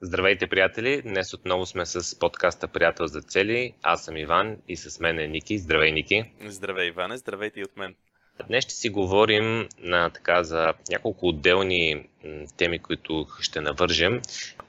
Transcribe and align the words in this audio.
Здравейте, 0.00 0.46
приятели! 0.46 1.02
Днес 1.02 1.34
отново 1.34 1.66
сме 1.66 1.86
с 1.86 2.18
подкаста 2.18 2.68
Приятел 2.68 3.06
за 3.06 3.20
цели. 3.20 3.74
Аз 3.82 4.04
съм 4.04 4.16
Иван 4.16 4.56
и 4.68 4.76
с 4.76 5.00
мен 5.00 5.18
е 5.18 5.26
Ники. 5.26 5.58
Здравей, 5.58 5.92
Ники! 5.92 6.24
Здравей, 6.46 6.88
Иване! 6.88 7.16
Здравейте 7.16 7.60
и 7.60 7.64
от 7.64 7.76
мен! 7.76 7.94
Днес 8.46 8.64
ще 8.64 8.74
си 8.74 8.88
говорим 8.88 9.68
на, 9.78 10.10
така, 10.10 10.42
за 10.42 10.74
няколко 10.90 11.28
отделни 11.28 12.08
теми, 12.56 12.78
които 12.78 13.26
ще 13.40 13.60
навържем, 13.60 14.20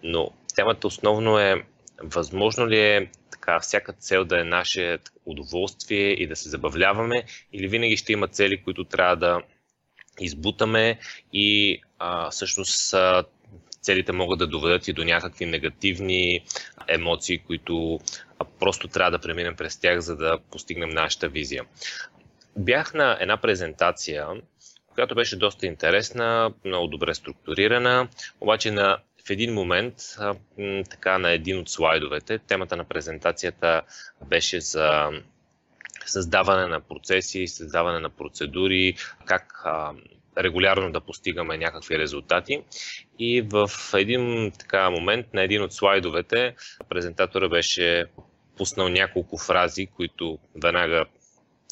но 0.03 0.31
темата 0.55 0.87
основно 0.87 1.39
е 1.39 1.63
възможно 2.03 2.67
ли 2.67 2.79
е 2.79 3.11
така, 3.31 3.59
всяка 3.59 3.93
цел 3.93 4.25
да 4.25 4.41
е 4.41 4.43
наше 4.43 4.97
удоволствие 5.25 6.09
и 6.11 6.27
да 6.27 6.35
се 6.35 6.49
забавляваме, 6.49 7.23
или 7.53 7.67
винаги 7.67 7.97
ще 7.97 8.13
има 8.13 8.27
цели, 8.27 8.63
които 8.63 8.83
трябва 8.83 9.15
да 9.15 9.41
избутаме 10.19 10.99
и 11.33 11.81
а, 11.99 12.29
всъщност 12.29 12.95
целите 13.81 14.11
могат 14.11 14.39
да 14.39 14.47
доведат 14.47 14.87
и 14.87 14.93
до 14.93 15.03
някакви 15.03 15.45
негативни 15.45 16.41
емоции, 16.87 17.37
които 17.37 17.99
просто 18.59 18.87
трябва 18.87 19.11
да 19.11 19.19
преминем 19.19 19.55
през 19.55 19.79
тях, 19.79 19.99
за 19.99 20.15
да 20.15 20.39
постигнем 20.51 20.89
нашата 20.89 21.29
визия. 21.29 21.63
Бях 22.57 22.93
на 22.93 23.17
една 23.19 23.37
презентация, 23.37 24.27
която 24.93 25.15
беше 25.15 25.35
доста 25.35 25.65
интересна, 25.65 26.53
много 26.65 26.87
добре 26.87 27.13
структурирана, 27.13 28.07
обаче 28.41 28.71
на 28.71 28.97
в 29.25 29.29
един 29.29 29.53
момент, 29.53 29.95
така 30.89 31.17
на 31.17 31.31
един 31.31 31.59
от 31.59 31.69
слайдовете, 31.69 32.39
темата 32.39 32.75
на 32.75 32.83
презентацията 32.83 33.81
беше 34.25 34.61
за 34.61 35.09
създаване 36.05 36.67
на 36.67 36.81
процеси, 36.81 37.47
създаване 37.47 37.99
на 37.99 38.09
процедури, 38.09 38.95
как 39.25 39.65
регулярно 40.39 40.91
да 40.91 41.01
постигаме 41.01 41.57
някакви 41.57 41.99
резултати. 41.99 42.63
И 43.19 43.41
в 43.41 43.69
един 43.93 44.51
така 44.59 44.89
момент 44.89 45.33
на 45.33 45.43
един 45.43 45.61
от 45.61 45.73
слайдовете 45.73 46.55
презентатора 46.89 47.49
беше 47.49 48.05
пуснал 48.57 48.89
няколко 48.89 49.37
фрази, 49.37 49.85
които 49.85 50.39
веднага 50.63 51.05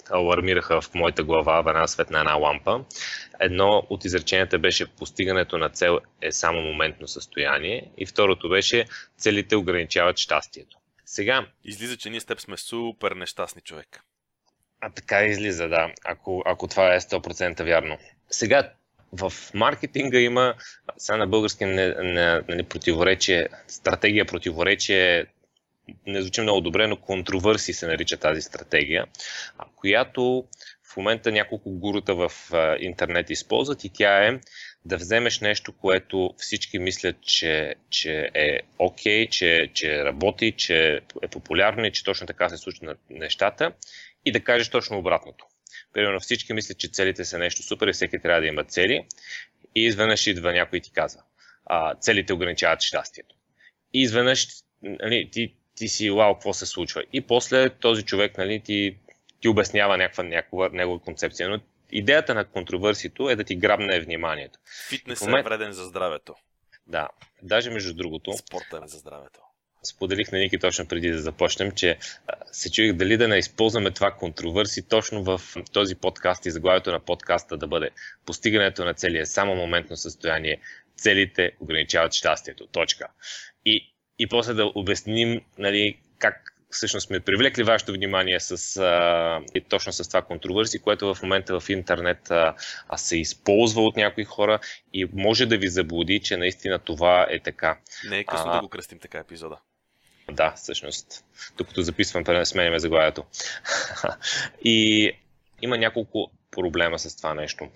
алармираха 0.09 0.81
в 0.81 0.93
моята 0.93 1.23
глава, 1.23 1.61
веднага 1.61 1.87
светна 1.87 2.19
една 2.19 2.33
лампа. 2.33 2.85
Едно 3.39 3.83
от 3.89 4.05
изреченията 4.05 4.59
беше 4.59 4.85
постигането 4.85 5.57
на 5.57 5.69
цел 5.69 5.99
е 6.21 6.31
само 6.31 6.61
моментно 6.61 7.07
състояние 7.07 7.91
и 7.97 8.05
второто 8.05 8.49
беше 8.49 8.85
целите 9.17 9.55
ограничават 9.55 10.17
щастието. 10.17 10.77
Сега... 11.05 11.45
Излиза, 11.63 11.97
че 11.97 12.09
ние 12.09 12.19
с 12.19 12.25
теб 12.25 12.39
сме 12.39 12.57
супер 12.57 13.11
нещастни 13.11 13.61
човек. 13.61 14.03
А 14.81 14.89
така 14.89 15.25
излиза, 15.25 15.67
да, 15.67 15.93
ако, 16.05 16.43
ако 16.45 16.67
това 16.67 16.93
е 16.95 16.99
100% 16.99 17.63
вярно. 17.63 17.97
Сега, 18.29 18.71
в 19.11 19.33
маркетинга 19.53 20.19
има, 20.19 20.55
сега 20.97 21.17
на 21.17 21.27
български 21.27 21.65
не, 21.65 21.95
не, 22.03 22.41
не 22.49 22.63
противоречие, 22.63 23.47
стратегия 23.67 24.25
противоречие, 24.25 25.25
не 26.07 26.21
звучи 26.21 26.41
много 26.41 26.61
добре, 26.61 26.87
но 26.87 26.97
контровърси 26.97 27.73
се 27.73 27.87
нарича 27.87 28.17
тази 28.17 28.41
стратегия, 28.41 29.05
която 29.75 30.45
в 30.93 30.97
момента 30.97 31.31
няколко 31.31 31.71
гурута 31.71 32.15
в 32.15 32.31
интернет 32.79 33.29
използват 33.29 33.83
и 33.83 33.89
тя 33.89 34.27
е 34.27 34.39
да 34.85 34.97
вземеш 34.97 35.39
нещо, 35.39 35.71
което 35.71 36.33
всички 36.37 36.79
мислят, 36.79 37.15
че, 37.21 37.75
че 37.89 38.29
е 38.33 38.59
окей, 38.79 39.25
okay, 39.25 39.29
че, 39.29 39.69
че 39.73 40.05
работи, 40.05 40.51
че 40.51 41.01
е 41.21 41.27
популярно 41.27 41.85
и 41.85 41.91
че 41.91 42.03
точно 42.03 42.27
така 42.27 42.49
се 42.49 42.57
случват 42.57 42.99
нещата 43.09 43.71
и 44.25 44.31
да 44.31 44.43
кажеш 44.43 44.69
точно 44.69 44.97
обратното. 44.97 45.45
Примерно 45.93 46.19
всички 46.19 46.53
мислят, 46.53 46.77
че 46.77 46.91
целите 46.91 47.25
са 47.25 47.37
нещо 47.37 47.63
супер 47.63 47.87
и 47.87 47.93
всеки 47.93 48.19
трябва 48.21 48.41
да 48.41 48.47
има 48.47 48.63
цели. 48.63 49.05
И 49.75 49.85
изведнъж 49.85 50.27
идва 50.27 50.53
някой 50.53 50.77
и 50.77 50.81
ти 50.81 50.91
казва, 50.91 51.21
а, 51.65 51.95
целите 51.95 52.33
ограничават 52.33 52.81
щастието. 52.81 53.35
И 53.93 54.01
изведнъж 54.01 54.47
нали, 54.81 55.29
ти, 55.31 55.53
ти 55.75 55.87
си, 55.87 56.09
вау, 56.09 56.33
какво 56.33 56.53
се 56.53 56.65
случва. 56.65 57.03
И 57.13 57.21
после 57.21 57.69
този 57.69 58.03
човек 58.03 58.37
нали, 58.37 58.59
ти, 58.59 58.97
ти 59.39 59.47
обяснява 59.47 59.97
някаква, 59.97 60.23
някаква 60.23 60.69
негова 60.69 60.99
концепция. 60.99 61.49
Но 61.49 61.59
идеята 61.91 62.35
на 62.35 62.45
контроверсито 62.45 63.29
е 63.29 63.35
да 63.35 63.43
ти 63.43 63.55
грабне 63.55 63.99
вниманието. 63.99 64.59
Фитнес 64.89 65.21
момент... 65.21 65.45
е 65.45 65.49
вреден 65.49 65.71
за 65.71 65.85
здравето. 65.85 66.35
Да, 66.87 67.09
даже 67.41 67.69
между 67.69 67.93
другото. 67.93 68.33
Спорта 68.33 68.81
е 68.85 68.87
за 68.87 68.97
здравето 68.97 69.46
споделих 69.83 70.31
на 70.31 70.37
Ники 70.39 70.59
точно 70.59 70.87
преди 70.87 71.11
да 71.11 71.21
започнем, 71.21 71.71
че 71.71 71.97
се 72.51 72.71
чуих 72.71 72.93
дали 72.93 73.17
да 73.17 73.27
не 73.27 73.37
използваме 73.37 73.91
това 73.91 74.11
контроверси 74.11 74.87
точно 74.87 75.23
в 75.23 75.41
този 75.73 75.95
подкаст 75.95 76.45
и 76.45 76.51
заглавието 76.51 76.91
на 76.91 76.99
подкаста 76.99 77.57
да 77.57 77.67
бъде 77.67 77.89
постигането 78.25 78.85
на 78.85 78.93
целия 78.93 79.25
само 79.25 79.55
моментно 79.55 79.97
състояние, 79.97 80.59
целите 80.97 81.51
ограничават 81.59 82.13
щастието. 82.13 82.67
Точка. 82.67 83.07
И, 83.65 83.93
и 84.19 84.27
после 84.27 84.53
да 84.53 84.71
обясним 84.75 85.41
нали, 85.57 85.99
как 86.19 86.57
всъщност 86.69 87.07
сме 87.07 87.19
привлекли 87.19 87.63
вашето 87.63 87.91
внимание 87.91 88.39
с, 88.39 88.77
а, 88.77 89.41
и 89.55 89.61
точно 89.61 89.93
с 89.93 90.07
това 90.07 90.21
контроверси, 90.21 90.79
което 90.79 91.13
в 91.13 91.21
момента 91.23 91.59
в 91.59 91.69
интернет 91.69 92.31
а, 92.31 92.55
а 92.89 92.97
се 92.97 93.17
използва 93.17 93.81
от 93.81 93.95
някои 93.95 94.23
хора 94.23 94.59
и 94.93 95.07
може 95.13 95.45
да 95.45 95.57
ви 95.57 95.67
заблуди, 95.67 96.19
че 96.19 96.37
наистина 96.37 96.79
това 96.79 97.27
е 97.29 97.39
така. 97.39 97.77
Не 98.09 98.19
е 98.19 98.23
късно 98.23 98.51
а, 98.51 98.55
да 98.55 98.61
го 98.61 98.69
кръстим 98.69 98.99
така 98.99 99.17
епизода. 99.17 99.57
Да, 100.31 100.53
всъщност. 100.55 101.25
Докато 101.57 101.81
записвам, 101.81 102.45
сменяме 102.45 102.79
заглавието. 102.79 103.23
и 104.63 105.11
има 105.61 105.77
няколко 105.77 106.31
проблема 106.51 106.99
с 106.99 107.17
това 107.17 107.33
нещо. 107.33 107.67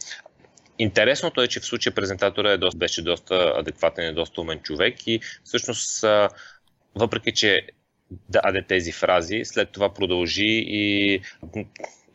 Интересното 0.79 1.41
е, 1.41 1.47
че 1.47 1.59
в 1.59 1.65
случая 1.65 1.95
презентатора 1.95 2.51
е 2.51 2.57
доста, 2.57 2.77
беше 2.77 3.01
доста 3.01 3.53
адекватен 3.57 4.09
и 4.09 4.13
доста 4.13 4.41
умен 4.41 4.59
човек 4.59 5.07
и 5.07 5.19
всъщност 5.43 6.05
въпреки, 6.95 7.33
че 7.33 7.67
даде 8.29 8.63
тези 8.67 8.91
фрази, 8.91 9.41
след 9.45 9.71
това 9.71 9.93
продължи 9.93 10.63
и 10.67 11.21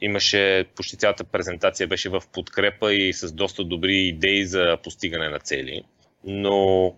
имаше 0.00 0.64
почти 0.74 0.96
цялата 0.96 1.24
презентация 1.24 1.86
беше 1.86 2.08
в 2.08 2.22
подкрепа 2.32 2.94
и 2.94 3.12
с 3.12 3.32
доста 3.32 3.64
добри 3.64 3.96
идеи 3.96 4.46
за 4.46 4.78
постигане 4.82 5.28
на 5.28 5.38
цели. 5.38 5.82
Но 6.24 6.94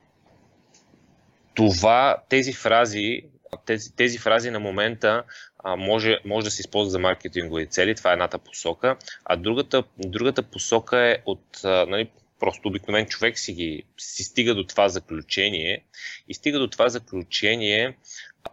това, 1.58 2.16
тези 2.28 2.52
фрази, 2.52 3.22
тези, 3.66 3.96
тези 3.96 4.18
фрази 4.18 4.50
на 4.50 4.60
момента 4.60 5.22
а, 5.58 5.76
може, 5.76 6.18
може 6.24 6.44
да 6.44 6.50
се 6.50 6.60
използва 6.60 6.90
за 6.90 6.98
маркетингови 6.98 7.66
цели, 7.66 7.94
това 7.94 8.10
е 8.10 8.12
едната 8.12 8.38
посока, 8.38 8.96
а 9.24 9.36
другата, 9.36 9.82
другата 9.98 10.42
посока 10.42 10.98
е 10.98 11.16
от, 11.26 11.64
а, 11.64 11.86
нали, 11.88 12.10
просто 12.40 12.68
обикновен 12.68 13.06
човек 13.06 13.38
си, 13.38 13.52
ги, 13.52 13.82
си 13.98 14.24
стига 14.24 14.54
до 14.54 14.64
това 14.64 14.88
заключение. 14.88 15.84
И 16.28 16.34
стига 16.34 16.58
до 16.58 16.68
това 16.68 16.88
заключение 16.88 17.96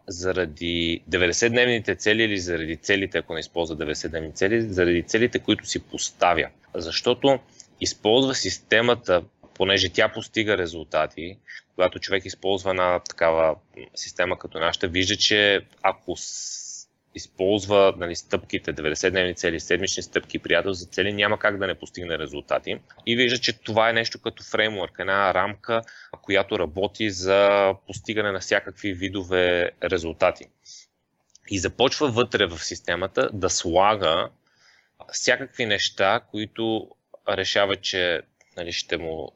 заради 0.07 1.03
90-дневните 1.09 1.97
цели 1.97 2.23
или 2.23 2.37
заради 2.37 2.77
целите, 2.77 3.17
ако 3.17 3.33
не 3.33 3.39
използва 3.39 3.77
90-дневни 3.77 4.33
цели, 4.33 4.61
заради 4.61 5.03
целите, 5.03 5.39
които 5.39 5.65
си 5.65 5.79
поставя. 5.79 6.47
Защото 6.75 7.39
използва 7.81 8.35
системата, 8.35 9.23
понеже 9.55 9.89
тя 9.89 10.09
постига 10.09 10.57
резултати, 10.57 11.37
когато 11.75 11.99
човек 11.99 12.25
използва 12.25 12.69
една 12.69 12.99
такава 12.99 13.55
система 13.95 14.39
като 14.39 14.59
нашата, 14.59 14.87
вижда, 14.87 15.15
че 15.15 15.61
ако 15.81 16.15
използва 17.15 17.93
нали, 17.97 18.15
стъпките, 18.15 18.73
90-дневни 18.73 19.35
цели, 19.35 19.59
седмични 19.59 20.03
стъпки, 20.03 20.39
приятел 20.39 20.73
за 20.73 20.85
цели, 20.85 21.13
няма 21.13 21.39
как 21.39 21.57
да 21.57 21.67
не 21.67 21.75
постигне 21.75 22.19
резултати. 22.19 22.79
И 23.05 23.15
вижда, 23.15 23.37
че 23.37 23.59
това 23.59 23.89
е 23.89 23.93
нещо 23.93 24.21
като 24.21 24.43
фреймворк, 24.43 24.95
една 24.99 25.33
рамка, 25.33 25.81
която 26.21 26.59
работи 26.59 27.09
за 27.09 27.73
постигане 27.87 28.31
на 28.31 28.39
всякакви 28.39 28.93
видове 28.93 29.71
резултати. 29.83 30.45
И 31.49 31.59
започва 31.59 32.07
вътре 32.07 32.45
в 32.45 32.63
системата 32.63 33.29
да 33.33 33.49
слага 33.49 34.29
всякакви 35.11 35.65
неща, 35.65 36.19
които 36.31 36.89
решава, 37.29 37.75
че 37.75 38.21
нали, 38.57 38.71
ще 38.71 38.97
му, 38.97 39.31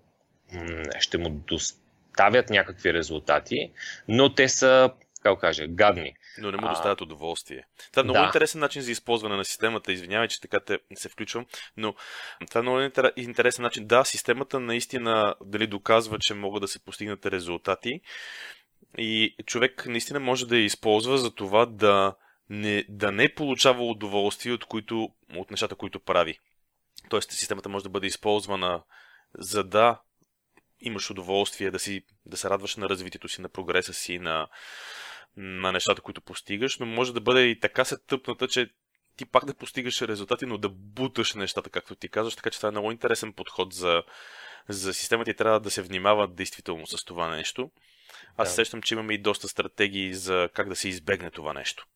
ще 1.00 1.18
му 1.18 1.30
доставят 1.30 2.50
някакви 2.50 2.94
резултати, 2.94 3.72
но 4.08 4.34
те 4.34 4.50
са, 4.50 4.92
как 5.24 5.40
кажа, 5.40 5.68
гадни. 5.68 6.14
Но 6.38 6.52
не 6.52 6.58
му 6.58 6.68
доставят 6.68 7.02
удоволствие. 7.02 7.64
Това 7.92 8.02
е 8.02 8.04
много 8.04 8.20
да. 8.20 8.26
интересен 8.26 8.60
начин 8.60 8.82
за 8.82 8.92
използване 8.92 9.36
на 9.36 9.46
системата. 9.46 9.92
Извинявай, 9.92 10.28
че 10.28 10.42
така 10.42 10.60
те 10.60 10.80
се 10.94 11.10
включвам, 11.10 11.46
но 11.78 11.96
това 12.50 12.60
е 12.60 12.62
много 12.62 12.80
интересен 13.18 13.64
начин. 13.64 13.88
Да, 13.88 14.06
системата 14.06 14.60
наистина 14.60 15.36
дали 15.46 15.68
доказва, 15.68 16.20
че 16.20 16.34
могат 16.34 16.62
да 16.62 16.68
се 16.68 16.84
постигнат 16.84 17.26
резултати 17.26 18.02
и 18.98 19.36
човек 19.46 19.86
наистина 19.86 20.20
може 20.20 20.48
да 20.48 20.58
я 20.58 20.66
използва 20.66 21.18
за 21.18 21.36
това 21.36 21.66
да 21.66 22.16
не, 22.50 22.86
да 22.90 23.12
не 23.12 23.34
получава 23.34 23.84
удоволствие 23.84 24.54
от, 24.54 24.66
които, 24.66 25.10
от 25.36 25.52
нещата, 25.52 25.76
които 25.76 26.00
прави. 26.00 26.40
Тоест, 27.10 27.32
системата 27.32 27.70
може 27.70 27.84
да 27.84 27.90
бъде 27.90 28.08
използвана 28.08 28.82
за 29.38 29.64
да 29.64 30.02
имаш 30.82 31.10
удоволствие 31.10 31.72
да, 31.72 31.80
си, 31.80 32.04
да 32.26 32.38
се 32.38 32.50
радваш 32.50 32.76
на 32.76 32.90
развитието 32.90 33.30
си, 33.30 33.42
на 33.42 33.50
прогреса 33.50 33.94
си, 33.94 34.20
на, 34.20 34.48
на 35.38 35.72
нещата, 35.72 36.02
които 36.02 36.22
постигаш, 36.22 36.80
но 36.80 36.86
може 36.86 37.14
да 37.14 37.22
бъде 37.22 37.46
и 37.46 37.60
така 37.60 37.86
се 37.86 37.98
тъпната, 37.98 38.48
че 38.48 38.70
ти 39.18 39.26
пак 39.26 39.46
да 39.46 39.54
постигаш 39.54 40.02
резултати, 40.02 40.46
но 40.46 40.58
да 40.58 40.70
буташ 40.70 41.34
нещата, 41.34 41.70
както 41.70 41.96
ти 41.96 42.10
казваш, 42.10 42.36
така 42.36 42.50
че 42.50 42.60
това 42.60 42.68
е 42.68 42.72
много 42.72 42.92
интересен 42.92 43.34
подход 43.34 43.74
за, 43.74 44.04
за 44.70 44.94
системата 44.94 45.32
и 45.32 45.36
трябва 45.36 45.60
да 45.60 45.72
се 45.72 45.82
внимава 45.82 46.28
действително 46.28 46.88
с 46.88 47.06
това 47.06 47.36
нещо. 47.36 47.72
Аз 48.38 48.50
да. 48.50 48.54
сещам, 48.54 48.82
че 48.82 48.94
имаме 48.94 49.14
и 49.14 49.18
доста 49.18 49.48
стратегии 49.48 50.14
за 50.14 50.50
как 50.54 50.70
да 50.70 50.76
се 50.76 50.90
избегне 50.90 51.32
това 51.32 51.54
нещо. 51.54 51.88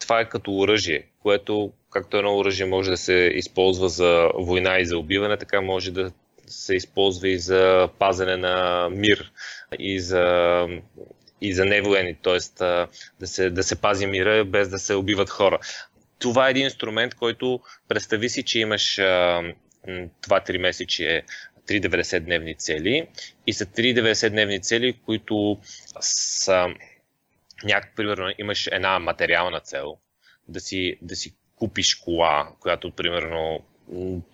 Това 0.00 0.20
е 0.20 0.28
като 0.28 0.56
оръжие, 0.56 1.08
което, 1.22 1.72
както 1.90 2.16
едно 2.16 2.36
оръжие 2.36 2.66
може 2.66 2.90
да 2.90 2.96
се 2.96 3.30
използва 3.34 3.88
за 3.88 4.30
война 4.34 4.78
и 4.78 4.86
за 4.86 4.98
убиване, 4.98 5.36
така 5.36 5.60
може 5.60 5.90
да 5.90 6.12
се 6.46 6.74
използва 6.74 7.28
и 7.28 7.38
за 7.38 7.88
пазене 7.98 8.36
на 8.36 8.88
мир 8.90 9.32
и 9.78 10.00
за, 10.00 10.66
и 11.40 11.54
за 11.54 11.64
невоени, 11.64 12.14
т.е. 12.14 12.64
Да 13.20 13.26
се, 13.26 13.50
да 13.50 13.62
се 13.62 13.80
пази 13.80 14.06
мира 14.06 14.44
без 14.44 14.68
да 14.68 14.78
се 14.78 14.94
убиват 14.94 15.30
хора. 15.30 15.58
Това 16.18 16.46
е 16.46 16.50
един 16.50 16.64
инструмент, 16.64 17.14
който 17.14 17.60
представи 17.88 18.28
си, 18.28 18.42
че 18.42 18.58
имаш 18.58 18.94
това 20.20 20.40
три 20.44 20.58
месече 20.58 21.22
390-дневни 21.68 22.58
цели 22.58 23.08
и 23.46 23.52
са 23.52 23.66
390-дневни 23.66 24.62
цели, 24.62 24.92
които 25.04 25.58
са 26.00 26.66
някак, 27.64 27.96
примерно, 27.96 28.34
имаш 28.38 28.66
една 28.66 28.98
материална 28.98 29.60
цел, 29.60 29.96
да 30.48 30.60
си, 30.60 30.98
да 31.02 31.16
си 31.16 31.34
купиш 31.56 31.94
кола, 31.94 32.48
която, 32.60 32.90
примерно, 32.90 33.64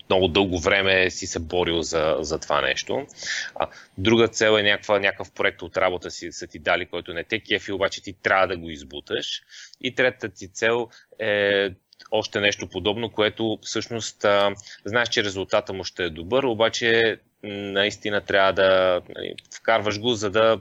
много 0.09 0.29
дълго 0.29 0.59
време 0.59 1.11
си 1.11 1.27
се 1.27 1.39
борил 1.39 1.83
за, 1.83 2.17
за 2.21 2.39
това 2.39 2.61
нещо. 2.61 3.07
А, 3.55 3.67
друга 3.99 4.29
цел 4.29 4.59
е 4.59 4.63
някаква, 4.63 4.99
някакъв 4.99 5.33
проект 5.33 5.63
от 5.63 5.77
работа 5.77 6.11
си 6.11 6.33
са 6.33 6.47
ти 6.47 6.59
дали, 6.59 6.87
който 6.87 7.15
не 7.15 7.25
те 7.25 7.41
кефи, 7.41 7.73
обаче 7.73 8.03
ти 8.03 8.13
трябва 8.13 8.47
да 8.47 8.57
го 8.57 8.71
избуташ. 8.71 9.43
И 9.81 9.95
третата 9.95 10.29
ти 10.29 10.49
цел 10.49 10.89
е 11.19 11.69
още 12.11 12.41
нещо 12.41 12.69
подобно, 12.69 13.11
което 13.11 13.59
всъщност 13.63 14.25
а, 14.25 14.55
знаеш, 14.85 15.09
че 15.09 15.25
резултата 15.25 15.73
му 15.73 15.85
ще 15.85 16.05
е 16.05 16.11
добър, 16.11 16.45
обаче 16.45 17.19
наистина 17.43 18.21
трябва 18.21 18.53
да 18.53 19.01
нали, 19.17 19.35
вкарваш 19.55 20.01
го, 20.01 20.15
за 20.15 20.31
да 20.31 20.61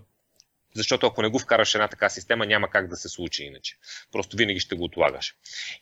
защото 0.75 1.07
ако 1.07 1.21
не 1.21 1.29
го 1.29 1.39
вкараш 1.39 1.75
една 1.75 1.87
така 1.87 2.09
система, 2.09 2.45
няма 2.45 2.69
как 2.69 2.87
да 2.87 2.95
се 2.95 3.09
случи 3.09 3.43
иначе. 3.43 3.77
Просто 4.11 4.37
винаги 4.37 4.59
ще 4.59 4.75
го 4.75 4.83
отлагаш. 4.83 5.35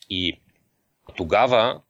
И 0.10 0.40
тогава 1.16 1.82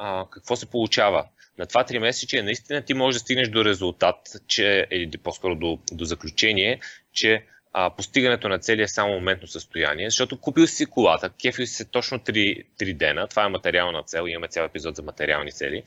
а, 0.00 0.26
какво 0.30 0.56
се 0.56 0.70
получава? 0.70 1.24
На 1.58 1.66
това 1.66 1.84
3 1.84 1.98
месече 1.98 2.42
наистина 2.42 2.82
ти 2.82 2.94
можеш 2.94 3.20
да 3.20 3.24
стигнеш 3.24 3.48
до 3.48 3.64
резултат, 3.64 4.16
че, 4.46 4.86
или 4.90 5.10
по-скоро 5.18 5.54
до, 5.54 5.78
до 5.92 6.04
заключение, 6.04 6.80
че 7.12 7.44
а, 7.72 7.90
постигането 7.90 8.48
на 8.48 8.58
цели 8.58 8.82
е 8.82 8.88
само 8.88 9.12
моментно 9.12 9.48
състояние, 9.48 10.10
защото 10.10 10.40
купил 10.40 10.66
си 10.66 10.86
колата, 10.86 11.30
кефил 11.42 11.66
си 11.66 11.74
се 11.74 11.84
точно 11.84 12.18
3, 12.18 12.64
3 12.80 12.94
дена, 12.96 13.28
това 13.28 13.44
е 13.44 13.48
материална 13.48 14.02
цел, 14.02 14.24
имаме 14.28 14.48
цял 14.48 14.64
епизод 14.64 14.96
за 14.96 15.02
материални 15.02 15.52
цели, 15.52 15.82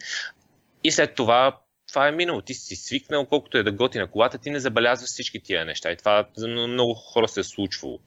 и 0.84 0.92
след 0.92 1.16
това 1.16 1.58
това 1.92 2.08
е 2.08 2.12
минало. 2.12 2.42
Ти 2.42 2.54
си 2.54 2.76
свикнал, 2.76 3.26
колкото 3.26 3.58
е 3.58 3.64
да 3.64 3.72
готи 3.72 4.00
на 4.00 4.08
колата, 4.08 4.38
ти 4.38 4.50
не 4.50 4.60
забелязваш 4.60 5.10
всички 5.10 5.40
тия 5.40 5.66
неща. 5.66 5.92
И 5.92 5.98
това 5.98 6.28
за 6.36 6.48
много 6.48 6.94
хора 6.94 7.28
се 7.28 7.40
е 7.40 7.44
случвало. 7.44 8.00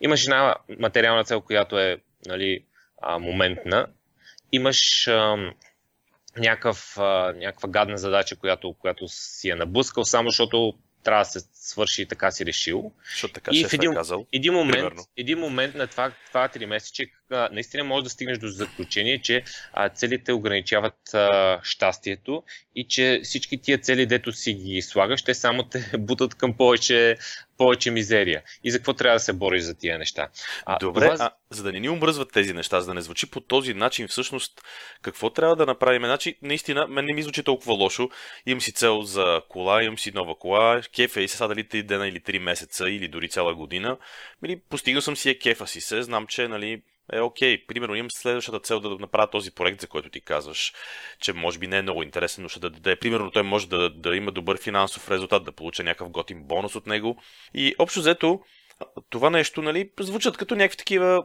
Имаш 0.00 0.24
една 0.24 0.54
материална 0.80 1.24
цел, 1.24 1.40
която 1.40 1.78
е 1.78 1.96
нали, 2.26 2.64
моментна. 3.20 3.86
Имаш 4.52 5.08
а, 5.08 5.36
някакъв, 6.36 6.98
а, 6.98 7.32
някаква 7.36 7.68
гадна 7.68 7.98
задача, 7.98 8.36
която, 8.36 8.74
която 8.78 9.08
си 9.08 9.50
е 9.50 9.54
наблъскал, 9.54 10.04
само 10.04 10.28
защото 10.28 10.74
трябва 11.02 11.22
да 11.22 11.30
се 11.30 11.48
свърши 11.66 12.02
и 12.02 12.06
така 12.06 12.30
си 12.30 12.46
решил. 12.46 12.92
Защото 13.10 13.34
така 13.34 13.50
и 13.54 13.64
в 13.64 13.72
един, 13.72 13.92
е 13.92 13.94
казал, 13.94 14.26
един, 14.32 14.52
момент, 14.52 14.94
един 15.16 15.38
момент 15.38 15.74
на 15.74 15.86
това, 15.86 16.12
това 16.30 16.48
3 16.48 16.66
месече 16.66 17.06
наистина 17.30 17.84
може 17.84 18.04
да 18.04 18.10
стигнеш 18.10 18.38
до 18.38 18.48
заключение, 18.48 19.22
че 19.22 19.42
а, 19.72 19.88
целите 19.88 20.32
ограничават 20.32 21.14
а, 21.14 21.60
щастието 21.62 22.42
и 22.74 22.88
че 22.88 23.20
всички 23.24 23.58
тия 23.58 23.78
цели, 23.78 24.06
дето 24.06 24.32
си 24.32 24.54
ги 24.54 24.82
слагаш, 24.82 25.22
те 25.22 25.34
само 25.34 25.62
те 25.62 25.90
бутат 25.98 26.34
към 26.34 26.56
повече, 26.56 27.16
повече 27.58 27.90
мизерия. 27.90 28.42
И 28.64 28.70
за 28.70 28.78
какво 28.78 28.92
трябва 28.94 29.16
да 29.16 29.20
се 29.20 29.32
бориш 29.32 29.62
за 29.62 29.74
тия 29.74 29.98
неща? 29.98 30.28
А, 30.66 30.78
Добре, 30.78 31.12
това... 31.12 31.24
а, 31.24 31.30
за 31.50 31.62
да 31.62 31.72
не 31.72 31.80
ни 31.80 31.88
умръзват 31.88 32.32
тези 32.32 32.52
неща, 32.52 32.80
за 32.80 32.86
да 32.86 32.94
не 32.94 33.02
звучи 33.02 33.30
по 33.30 33.40
този 33.40 33.74
начин, 33.74 34.08
всъщност, 34.08 34.60
какво 35.02 35.30
трябва 35.30 35.56
да 35.56 35.66
направим? 35.66 36.02
Значи, 36.02 36.38
наистина, 36.42 36.86
мен 36.86 37.04
не 37.04 37.12
ми 37.12 37.22
звучи 37.22 37.42
толкова 37.42 37.74
лошо. 37.74 38.08
Имам 38.46 38.60
си 38.60 38.72
цел 38.72 39.02
за 39.02 39.42
кола, 39.48 39.82
имам 39.82 39.98
си 39.98 40.12
нова 40.14 40.38
кола, 40.38 40.80
кефа 40.94 41.20
и 41.20 41.28
сега 41.28 41.38
дали 41.56 41.82
3 41.82 41.82
дена 41.82 42.08
или 42.08 42.20
3 42.20 42.38
месеца 42.38 42.90
или 42.90 43.08
дори 43.08 43.28
цяла 43.28 43.54
година. 43.54 43.96
Мили, 44.42 44.60
постигнал 44.70 45.02
съм 45.02 45.16
си 45.16 45.30
е 45.30 45.38
кефа 45.38 45.66
си 45.66 45.80
се, 45.80 46.02
знам, 46.02 46.26
че 46.26 46.48
нали, 46.48 46.82
е 47.12 47.20
окей. 47.20 47.66
Примерно 47.66 47.94
имам 47.94 48.10
следващата 48.10 48.60
цел 48.60 48.80
да 48.80 48.88
направя 48.88 49.30
този 49.30 49.50
проект, 49.50 49.80
за 49.80 49.86
който 49.86 50.10
ти 50.10 50.20
казваш, 50.20 50.72
че 51.20 51.32
може 51.32 51.58
би 51.58 51.66
не 51.66 51.78
е 51.78 51.82
много 51.82 52.02
интересен, 52.02 52.42
но 52.42 52.48
ще 52.48 52.60
да 52.60 52.70
даде. 52.70 52.96
Примерно 52.96 53.30
той 53.30 53.42
може 53.42 53.68
да, 53.68 53.90
да 53.90 54.16
има 54.16 54.32
добър 54.32 54.62
финансов 54.62 55.10
резултат, 55.10 55.44
да 55.44 55.52
получа 55.52 55.84
някакъв 55.84 56.10
готин 56.10 56.42
бонус 56.42 56.74
от 56.74 56.86
него. 56.86 57.22
И 57.54 57.74
общо 57.78 58.00
взето, 58.00 58.40
това 59.10 59.30
нещо, 59.30 59.62
нали, 59.62 59.90
звучат 60.00 60.36
като 60.36 60.54
някакви 60.54 60.76
такива 60.76 61.24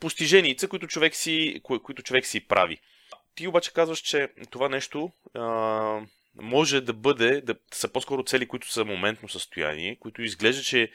постиженица, 0.00 0.68
които 0.68 0.86
човек 0.86 1.14
си, 1.14 1.60
кои, 1.62 1.78
които 1.78 2.02
човек 2.02 2.26
си 2.26 2.46
прави. 2.46 2.78
Ти 3.34 3.48
обаче 3.48 3.72
казваш, 3.72 3.98
че 3.98 4.28
това 4.50 4.68
нещо 4.68 5.10
а, 5.34 6.00
може 6.42 6.80
да 6.80 6.92
бъде, 6.92 7.40
да 7.40 7.54
са 7.72 7.88
по-скоро 7.88 8.24
цели, 8.24 8.48
които 8.48 8.72
са 8.72 8.84
моментно 8.84 9.28
състояние, 9.28 9.96
които 9.96 10.22
изглежда, 10.22 10.62
че 10.62 10.90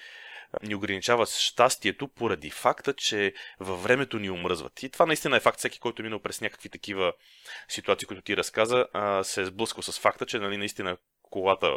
ни 0.64 0.76
ограничава 0.76 1.26
щастието 1.26 2.08
поради 2.08 2.50
факта, 2.50 2.94
че 2.94 3.34
във 3.60 3.84
времето 3.84 4.20
ни 4.20 4.30
омръзват. 4.30 4.84
И 4.84 4.90
това 4.90 5.06
наистина 5.06 5.38
е 5.38 5.40
факт. 5.40 5.58
Всеки, 5.58 5.80
който 5.80 6.02
е 6.02 6.04
минал 6.04 6.20
през 6.20 6.42
някакви 6.42 6.70
такива 6.70 7.14
ситуации, 7.68 8.08
които 8.08 8.22
ти 8.22 8.38
разказа, 8.38 8.86
се 9.24 9.42
е 9.42 9.46
сблъскал 9.46 9.84
с 9.84 10.00
факта, 10.00 10.26
че 10.26 10.40
нали, 10.40 10.58
наистина 10.58 10.98
колата 11.22 11.68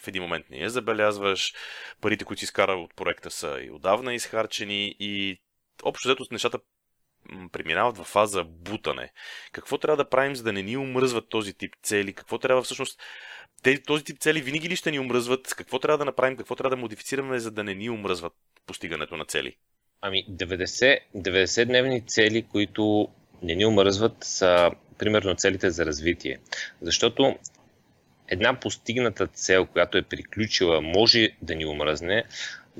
в 0.00 0.08
един 0.08 0.22
момент 0.22 0.50
не 0.50 0.58
я 0.58 0.70
забелязваш, 0.70 1.54
парите, 2.00 2.24
които 2.24 2.38
си 2.38 2.44
изкарал 2.44 2.82
от 2.82 2.94
проекта 2.94 3.30
са 3.30 3.60
и 3.62 3.70
отдавна 3.70 4.14
изхарчени 4.14 4.96
и 4.98 5.40
общо 5.82 6.08
взето 6.08 6.26
нещата 6.30 6.58
преминават 7.52 7.98
в 7.98 8.04
фаза 8.04 8.44
бутане. 8.44 9.12
Какво 9.52 9.78
трябва 9.78 9.96
да 9.96 10.08
правим, 10.08 10.36
за 10.36 10.42
да 10.42 10.52
не 10.52 10.62
ни 10.62 10.76
омръзват 10.76 11.28
този 11.28 11.54
тип 11.54 11.74
цели? 11.82 12.12
Какво 12.12 12.38
трябва 12.38 12.62
всъщност 12.62 13.00
този 13.86 14.04
тип 14.04 14.18
цели 14.18 14.40
винаги 14.40 14.68
ли 14.68 14.76
ще 14.76 14.90
ни 14.90 14.98
омръзват? 14.98 15.54
Какво 15.56 15.78
трябва 15.78 15.98
да 15.98 16.04
направим? 16.04 16.36
Какво 16.36 16.56
трябва 16.56 16.76
да 16.76 16.80
модифицираме, 16.80 17.38
за 17.38 17.50
да 17.50 17.64
не 17.64 17.74
ни 17.74 17.90
омръзват 17.90 18.32
постигането 18.66 19.16
на 19.16 19.24
цели? 19.24 19.56
Ами, 20.00 20.26
90, 20.30 20.98
90-дневни 21.16 22.06
цели, 22.06 22.42
които 22.42 23.08
не 23.42 23.54
ни 23.54 23.66
омръзват, 23.66 24.16
са 24.20 24.70
примерно 24.98 25.34
целите 25.34 25.70
за 25.70 25.86
развитие. 25.86 26.38
Защото 26.80 27.38
една 28.28 28.60
постигната 28.60 29.26
цел, 29.26 29.66
която 29.66 29.98
е 29.98 30.02
приключила, 30.02 30.80
може 30.80 31.30
да 31.42 31.54
ни 31.54 31.66
омръзне, 31.66 32.24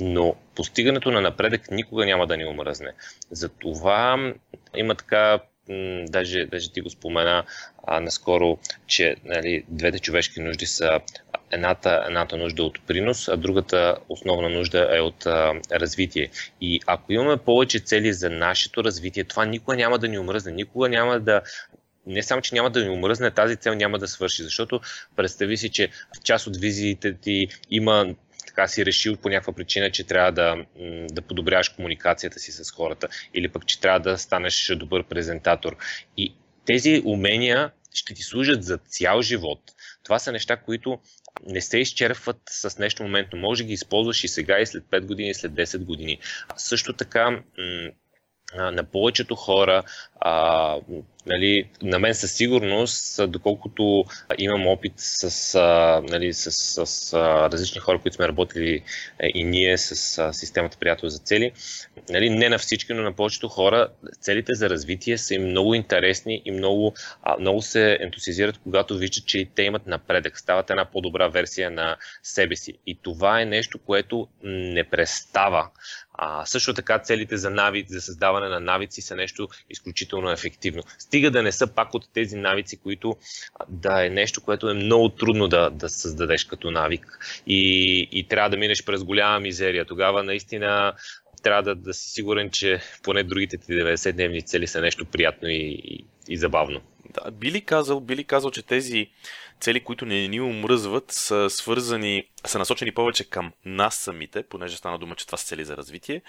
но 0.00 0.34
постигането 0.54 1.10
на 1.10 1.20
напредък 1.20 1.70
никога 1.70 2.06
няма 2.06 2.26
да 2.26 2.36
ни 2.36 2.44
омръзне. 2.44 2.92
Затова 3.30 4.32
има 4.76 4.94
така 4.94 5.40
даже, 6.08 6.46
даже 6.46 6.72
ти 6.72 6.80
го 6.80 6.90
спомена 6.90 7.44
а, 7.86 8.00
наскоро, 8.00 8.58
че 8.86 9.16
нали, 9.24 9.64
двете 9.68 9.98
човешки 9.98 10.40
нужди 10.40 10.66
са 10.66 11.00
едната, 11.50 12.04
едната 12.06 12.36
нужда 12.36 12.62
от 12.62 12.86
принос, 12.86 13.28
а 13.28 13.36
другата 13.36 13.96
основна 14.08 14.48
нужда 14.48 14.96
е 14.96 15.00
от 15.00 15.26
а, 15.26 15.54
развитие. 15.72 16.30
И 16.60 16.80
ако 16.86 17.12
имаме 17.12 17.36
повече 17.36 17.78
цели 17.78 18.12
за 18.12 18.30
нашето 18.30 18.84
развитие, 18.84 19.24
това 19.24 19.44
никога 19.44 19.76
няма 19.76 19.98
да 19.98 20.08
ни 20.08 20.18
омръзне, 20.18 20.52
никога 20.52 20.88
няма 20.88 21.20
да 21.20 21.42
не 22.06 22.22
само, 22.22 22.42
че 22.42 22.54
няма 22.54 22.70
да 22.70 22.84
ни 22.84 22.90
омръзне, 22.90 23.30
тази 23.30 23.56
цел 23.56 23.74
няма 23.74 23.98
да 23.98 24.08
свърши, 24.08 24.42
защото 24.42 24.80
представи 25.16 25.56
си, 25.56 25.70
че 25.70 25.88
в 25.88 26.22
част 26.22 26.46
от 26.46 26.56
визиите 26.56 27.14
ти 27.14 27.48
има 27.70 28.14
така 28.52 28.68
си 28.68 28.86
решил 28.86 29.16
по 29.16 29.28
някаква 29.28 29.52
причина, 29.52 29.90
че 29.90 30.04
трябва 30.04 30.32
да, 30.32 30.56
да 31.12 31.22
подобряваш 31.22 31.68
комуникацията 31.68 32.38
си 32.38 32.52
с 32.52 32.70
хората 32.70 33.08
или 33.34 33.48
пък, 33.48 33.66
че 33.66 33.80
трябва 33.80 34.00
да 34.00 34.18
станеш 34.18 34.72
добър 34.76 35.04
презентатор. 35.04 35.76
И 36.16 36.34
тези 36.64 37.02
умения 37.04 37.70
ще 37.94 38.14
ти 38.14 38.22
служат 38.22 38.64
за 38.64 38.78
цял 38.78 39.22
живот. 39.22 39.60
Това 40.04 40.18
са 40.18 40.32
неща, 40.32 40.56
които 40.56 40.98
не 41.46 41.60
се 41.60 41.78
изчерпват 41.78 42.40
с 42.50 42.78
нещо 42.78 43.02
моментно. 43.02 43.38
Може 43.38 43.62
да 43.62 43.66
ги 43.66 43.72
използваш 43.72 44.24
и 44.24 44.28
сега, 44.28 44.60
и 44.60 44.66
след 44.66 44.84
5 44.84 45.06
години, 45.06 45.30
и 45.30 45.34
след 45.34 45.52
10 45.52 45.84
години. 45.84 46.18
А 46.48 46.58
също 46.58 46.92
така, 46.92 47.42
на 48.58 48.84
повечето 48.84 49.34
хора, 49.34 49.82
а, 50.20 50.76
нали, 51.26 51.68
на 51.82 51.98
мен 51.98 52.14
със 52.14 52.32
сигурност, 52.32 53.30
доколкото 53.30 54.04
имам 54.38 54.66
опит 54.66 54.92
с, 54.96 55.54
а, 55.54 56.02
нали, 56.08 56.32
с, 56.32 56.50
с 56.86 57.12
а, 57.12 57.50
различни 57.50 57.80
хора, 57.80 57.98
които 57.98 58.14
сме 58.14 58.28
работили 58.28 58.82
и 59.34 59.44
ние 59.44 59.78
с 59.78 60.18
а, 60.18 60.32
системата 60.32 60.78
Приятел 60.78 61.08
за 61.08 61.18
цели, 61.18 61.52
нали, 62.10 62.30
не 62.30 62.48
на 62.48 62.58
всички, 62.58 62.92
но 62.92 63.02
на 63.02 63.12
повечето 63.12 63.48
хора, 63.48 63.88
целите 64.20 64.54
за 64.54 64.70
развитие 64.70 65.18
са 65.18 65.34
им 65.34 65.42
много 65.42 65.74
интересни 65.74 66.42
и 66.44 66.50
много, 66.50 66.94
а, 67.22 67.36
много 67.36 67.62
се 67.62 67.98
ентусиазират, 68.00 68.60
когато 68.62 68.98
виждат, 68.98 69.26
че 69.26 69.38
и 69.38 69.46
те 69.54 69.62
имат 69.62 69.86
напредък, 69.86 70.38
стават 70.38 70.70
една 70.70 70.84
по-добра 70.84 71.28
версия 71.28 71.70
на 71.70 71.96
себе 72.22 72.56
си. 72.56 72.72
И 72.86 72.98
това 73.02 73.40
е 73.40 73.44
нещо, 73.44 73.78
което 73.78 74.28
не 74.42 74.84
престава. 74.84 75.68
А, 76.14 76.46
също 76.46 76.74
така 76.74 76.98
целите 76.98 77.36
за 77.36 77.50
навици, 77.50 77.92
за 77.92 78.00
създаване 78.00 78.48
на 78.48 78.60
навици 78.60 79.02
са 79.02 79.16
нещо 79.16 79.48
изключително 79.70 80.30
ефективно. 80.30 80.82
Стига 80.98 81.30
да 81.30 81.42
не 81.42 81.52
са 81.52 81.66
пак 81.66 81.94
от 81.94 82.08
тези 82.12 82.36
навици, 82.36 82.76
които 82.76 83.16
да 83.68 84.06
е 84.06 84.10
нещо, 84.10 84.40
което 84.40 84.70
е 84.70 84.74
много 84.74 85.08
трудно 85.08 85.48
да, 85.48 85.70
да 85.70 85.88
създадеш 85.88 86.44
като 86.44 86.70
навик 86.70 87.18
и, 87.46 88.08
и 88.12 88.28
трябва 88.28 88.50
да 88.50 88.56
минеш 88.56 88.84
през 88.84 89.04
голяма 89.04 89.40
мизерия. 89.40 89.84
Тогава 89.84 90.22
наистина 90.22 90.92
трябва 91.42 91.62
да, 91.62 91.74
да 91.74 91.94
си 91.94 92.10
сигурен, 92.10 92.50
че 92.50 92.80
поне 93.02 93.22
другите 93.22 93.58
ти 93.58 93.72
90-дневни 93.72 94.46
цели 94.46 94.66
са 94.66 94.80
нещо 94.80 95.04
приятно 95.04 95.48
и, 95.48 95.80
и, 95.84 96.04
и 96.28 96.36
забавно. 96.36 96.80
Да, 97.10 97.30
би 97.30 97.52
ли 97.52 97.60
казал, 97.60 98.00
би 98.00 98.16
ли 98.16 98.24
казал, 98.24 98.50
че 98.50 98.62
тези 98.62 99.10
цели, 99.60 99.80
които 99.80 100.06
не 100.06 100.28
ни 100.28 100.40
умръзват, 100.40 101.04
са 101.10 101.50
свързани, 101.50 102.28
са 102.46 102.58
насочени 102.58 102.92
повече 102.92 103.30
към 103.30 103.52
нас 103.64 103.96
самите, 103.96 104.42
понеже 104.42 104.76
стана 104.76 104.98
дума, 104.98 105.14
че 105.14 105.26
това 105.26 105.38
са 105.38 105.46
цели 105.46 105.64
за 105.64 105.76
развитие. 105.76 106.22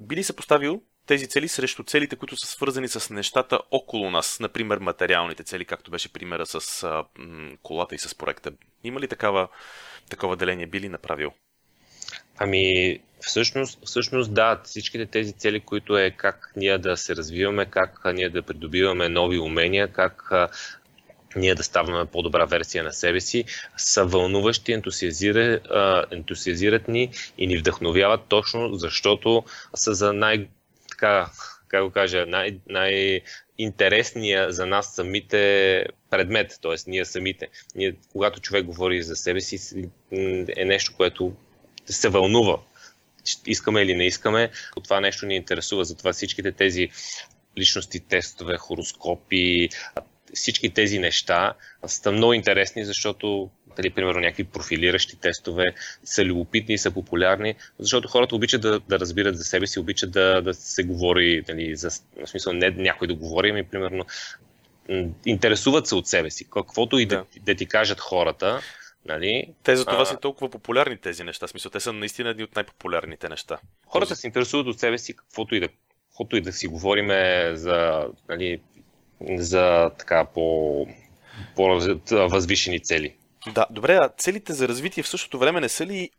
Би 0.00 0.16
ли 0.16 0.24
се 0.24 0.36
поставил 0.36 0.82
тези 1.06 1.28
цели 1.28 1.48
срещу 1.48 1.82
целите, 1.84 2.16
които 2.16 2.36
са 2.36 2.46
свързани 2.46 2.88
с 2.88 3.10
нещата 3.14 3.60
около 3.70 4.10
нас, 4.10 4.40
например 4.40 4.78
материалните 4.78 5.42
цели, 5.42 5.64
както 5.64 5.90
беше 5.90 6.12
примера 6.12 6.46
с 6.46 6.86
колата 7.62 7.94
и 7.94 7.98
с 7.98 8.14
проекта. 8.14 8.52
Има 8.84 9.00
ли 9.00 9.08
такава, 9.08 9.48
такова 10.10 10.36
деление? 10.36 10.66
Би 10.66 10.80
ли 10.80 10.88
направил? 10.88 11.32
Ами, 12.38 12.98
всъщност, 13.20 13.78
всъщност 13.84 14.34
да, 14.34 14.60
всичките 14.64 15.06
тези 15.06 15.32
цели, 15.32 15.60
които 15.60 15.98
е 15.98 16.10
как 16.10 16.52
ние 16.56 16.78
да 16.78 16.96
се 16.96 17.16
развиваме, 17.16 17.66
как 17.66 18.00
ние 18.14 18.28
да 18.28 18.42
придобиваме 18.42 19.08
нови 19.08 19.38
умения, 19.38 19.88
как 19.88 20.32
ние 21.36 21.54
да 21.54 21.62
ставаме 21.62 22.06
по-добра 22.06 22.44
версия 22.44 22.84
на 22.84 22.92
себе 22.92 23.20
си, 23.20 23.44
са 23.76 24.04
вълнуващи, 24.04 24.72
ентусиазират, 24.72 25.66
ентусиазират 26.10 26.88
ни 26.88 27.10
и 27.38 27.46
ни 27.46 27.58
вдъхновяват 27.58 28.20
точно 28.28 28.74
защото 28.74 29.44
са 29.74 29.94
за 29.94 30.12
най- 30.12 30.48
така, 30.90 31.30
как 31.68 31.84
го 31.84 31.90
кажа, 31.90 32.26
най- 32.26 32.58
най-интересния 32.68 34.52
за 34.52 34.66
нас 34.66 34.94
самите 34.94 35.86
предмет, 36.10 36.58
т.е. 36.62 36.74
ние 36.86 37.04
самите. 37.04 37.48
Ние, 37.74 37.94
когато 38.12 38.40
човек 38.40 38.64
говори 38.64 39.02
за 39.02 39.16
себе 39.16 39.40
си, 39.40 39.88
е 40.56 40.64
нещо, 40.64 40.92
което 40.96 41.32
се 41.86 42.08
вълнува. 42.08 42.56
Искаме 43.46 43.82
или 43.82 43.94
не 43.94 44.06
искаме, 44.06 44.50
това 44.84 45.00
нещо 45.00 45.26
ни 45.26 45.36
интересува. 45.36 45.84
Затова 45.84 46.12
всичките 46.12 46.52
тези 46.52 46.88
личности 47.58 48.00
тестове, 48.00 48.56
хороскопи, 48.56 49.68
всички 50.34 50.70
тези 50.70 50.98
неща 50.98 51.54
са 51.86 52.12
много 52.12 52.32
интересни, 52.32 52.84
защото, 52.84 53.50
дали, 53.76 53.90
примерно, 53.90 54.20
някакви 54.20 54.44
профилиращи 54.44 55.16
тестове 55.16 55.74
са 56.04 56.24
любопитни 56.24 56.74
и 56.74 56.78
са 56.78 56.90
популярни, 56.90 57.54
защото 57.78 58.08
хората 58.08 58.36
обичат 58.36 58.62
да, 58.62 58.80
да 58.80 58.98
разбират 58.98 59.36
за 59.36 59.44
себе 59.44 59.66
си, 59.66 59.78
обичат 59.78 60.10
да, 60.10 60.42
да 60.42 60.54
се 60.54 60.82
говори, 60.82 61.42
дали, 61.42 61.76
за, 61.76 61.90
в 62.24 62.26
смисъл 62.26 62.52
не 62.52 62.70
някой 62.70 63.08
да 63.08 63.14
говори, 63.14 63.50
ами, 63.50 63.64
примерно, 63.64 64.04
интересуват 65.26 65.86
се 65.86 65.94
от 65.94 66.06
себе 66.06 66.30
си. 66.30 66.50
Каквото 66.50 66.98
и 66.98 67.06
да, 67.06 67.16
да, 67.16 67.24
да 67.40 67.54
ти 67.54 67.66
кажат 67.66 68.00
хората, 68.00 68.60
Нали? 69.06 69.54
Те 69.62 69.76
за 69.76 69.84
това 69.84 70.02
а... 70.02 70.06
са 70.06 70.16
толкова 70.16 70.50
популярни 70.50 70.96
тези 70.96 71.24
неща. 71.24 71.48
Смисъл, 71.48 71.70
те 71.70 71.80
са 71.80 71.92
наистина 71.92 72.30
едни 72.30 72.44
от 72.44 72.56
най-популярните 72.56 73.28
неща. 73.28 73.58
Хората 73.86 74.16
се 74.16 74.26
интересуват 74.26 74.66
от 74.66 74.80
себе 74.80 74.98
си, 74.98 75.16
каквото 75.16 75.54
и 75.54 75.60
да, 75.60 75.68
каквото 76.08 76.36
и 76.36 76.40
да 76.40 76.52
си 76.52 76.66
говориме 76.66 77.50
за, 77.54 78.06
нали, 78.28 78.60
за 79.20 79.90
така 79.98 80.24
по, 80.24 80.86
по-възвишени 81.56 82.80
цели. 82.80 83.14
Да, 83.54 83.66
добре, 83.70 83.98
а 84.02 84.08
целите 84.18 84.52
за 84.52 84.68
развитие 84.68 85.02
в 85.02 85.08
същото 85.08 85.38
време 85.38 85.60
не 85.60 85.68
са 85.68 85.86
ли, 85.86 86.10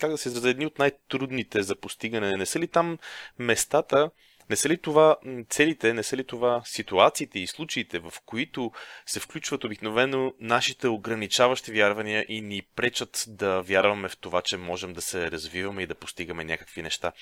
как 0.00 0.10
да 0.10 0.18
се 0.18 0.28
изразя, 0.28 0.48
едни 0.48 0.66
от 0.66 0.78
най-трудните 0.78 1.62
за 1.62 1.76
постигане? 1.76 2.36
Не 2.36 2.46
са 2.46 2.58
ли 2.58 2.68
там 2.68 2.98
местата, 3.38 4.10
не 4.50 4.56
са 4.56 4.68
ли 4.68 4.78
това 4.78 5.16
целите, 5.48 5.94
не 5.94 6.02
са 6.02 6.16
ли 6.16 6.24
това 6.24 6.62
ситуациите 6.64 7.38
и 7.38 7.46
случаите, 7.46 7.98
в 7.98 8.12
които 8.26 8.72
се 9.06 9.20
включват 9.20 9.64
обикновено 9.64 10.32
нашите 10.40 10.88
ограничаващи 10.88 11.72
вярвания 11.72 12.26
и 12.28 12.40
ни 12.40 12.62
пречат 12.76 13.24
да 13.28 13.60
вярваме 13.60 14.08
в 14.08 14.16
това, 14.16 14.42
че 14.42 14.56
можем 14.56 14.92
да 14.92 15.00
се 15.00 15.30
развиваме 15.30 15.82
и 15.82 15.86
да 15.86 15.94
постигаме 15.94 16.44
някакви 16.44 16.82
неща? 16.82 17.12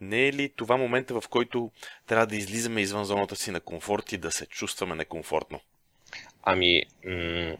Не 0.00 0.28
е 0.28 0.32
ли 0.32 0.52
това 0.56 0.76
момента, 0.76 1.20
в 1.20 1.28
който 1.28 1.70
трябва 2.06 2.26
да 2.26 2.36
излизаме 2.36 2.80
извън 2.80 3.04
зоната 3.04 3.36
си 3.36 3.50
на 3.50 3.60
комфорт 3.60 4.12
и 4.12 4.18
да 4.18 4.30
се 4.30 4.46
чувстваме 4.46 4.94
некомфортно? 4.94 5.60
Ами, 6.42 6.82
м- 7.04 7.56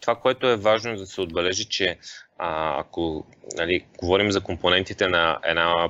това, 0.00 0.14
което 0.16 0.46
е 0.46 0.56
важно 0.56 0.96
да 0.96 1.06
се 1.06 1.20
отбележи, 1.20 1.64
че 1.64 1.98
а, 2.38 2.80
ако 2.80 3.26
нали, 3.56 3.86
говорим 3.98 4.30
за 4.30 4.40
компонентите 4.40 5.08
на 5.08 5.38
една 5.44 5.88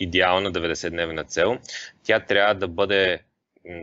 идеална 0.00 0.52
90-дневна 0.52 1.26
цел, 1.26 1.58
тя 2.04 2.20
трябва 2.20 2.54
да 2.54 2.68
бъде 2.68 3.18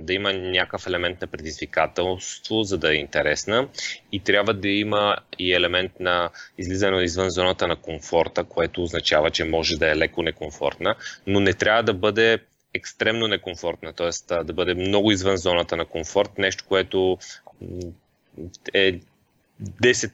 да 0.01 0.13
има 0.13 0.33
някакъв 0.33 0.87
елемент 0.87 1.21
на 1.21 1.27
предизвикателство, 1.27 2.63
за 2.63 2.77
да 2.77 2.91
е 2.93 2.95
интересна 2.95 3.67
и 4.11 4.19
трябва 4.19 4.53
да 4.53 4.69
има 4.69 5.17
и 5.39 5.53
елемент 5.53 5.91
на 5.99 6.29
излизане 6.57 7.03
извън 7.03 7.29
зоната 7.29 7.67
на 7.67 7.75
комфорта, 7.75 8.43
което 8.43 8.83
означава, 8.83 9.31
че 9.31 9.43
може 9.43 9.75
да 9.77 9.91
е 9.91 9.95
леко 9.95 10.23
некомфортна, 10.23 10.95
но 11.27 11.39
не 11.39 11.53
трябва 11.53 11.83
да 11.83 11.93
бъде 11.93 12.39
екстремно 12.73 13.27
некомфортна, 13.27 13.93
т.е. 13.93 14.43
да 14.43 14.53
бъде 14.53 14.73
много 14.73 15.11
извън 15.11 15.37
зоната 15.37 15.77
на 15.77 15.85
комфорт, 15.85 16.37
нещо, 16.37 16.63
което 16.67 17.17
е 18.73 18.99
10 19.81 20.11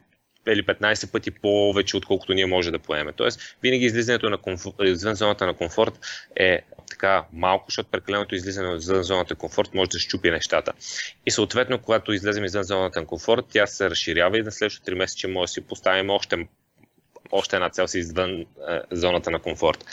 или 0.51 0.63
15 0.63 1.12
пъти 1.12 1.32
повече, 1.32 1.98
отколкото 1.98 2.34
ние 2.34 2.46
може 2.46 2.72
да 2.72 2.80
поеме. 2.80 3.13
Тоест, 3.13 3.58
винаги 3.63 3.86
излизането 3.86 4.30
на 4.30 4.38
комфорт, 4.38 4.75
извън 4.84 5.16
зоната 5.16 5.46
на 5.46 5.54
комфорт 5.54 6.00
е 6.36 6.62
така 6.89 7.25
малко, 7.34 7.66
защото 7.70 7.89
прекаленото 7.89 8.36
излизане 8.36 8.75
извън 8.75 9.04
зоната 9.04 9.34
на 9.34 9.38
комфорт 9.38 9.74
може 9.74 9.89
да 9.89 10.00
щупи 10.00 10.32
нещата. 10.32 10.74
И 11.25 11.32
съответно, 11.32 11.80
когато 11.80 12.13
излезем 12.13 12.46
извън 12.46 12.63
зоната 12.63 13.00
на 13.00 13.08
комфорт, 13.08 13.46
тя 13.50 13.68
се 13.68 13.89
разширява 13.89 14.38
и 14.38 14.44
на 14.44 14.51
следващото 14.51 14.92
3 14.92 14.96
месеца 14.96 15.27
може 15.27 15.50
да 15.50 15.54
си 15.54 15.62
поставим 15.62 16.10
още 16.10 16.48
още 17.32 17.56
една 17.56 17.70
цел 17.70 17.88
си 17.88 18.00
извън 18.00 18.32
е, 18.42 18.46
зоната 18.92 19.32
на 19.32 19.39
комфорт. 19.39 19.86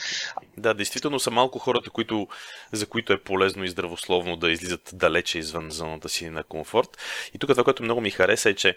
Да, 0.57 0.75
действително 0.75 1.21
са 1.21 1.31
малко 1.31 1.59
хората, 1.59 1.91
които, 1.91 2.29
за 2.73 2.87
които 2.87 3.13
е 3.13 3.21
полезно 3.21 3.65
и 3.65 3.69
здравословно 3.69 4.37
да 4.37 4.51
излизат 4.51 4.91
далече 4.93 5.39
извън 5.39 5.71
зоната 5.71 6.09
си 6.09 6.31
на 6.31 6.45
комфорт. 6.45 6.89
И 7.35 7.39
тук 7.39 7.51
това, 7.51 7.65
което 7.65 7.83
много 7.83 8.01
ми 8.01 8.11
хареса 8.11 8.51
е, 8.51 8.55
че 8.55 8.77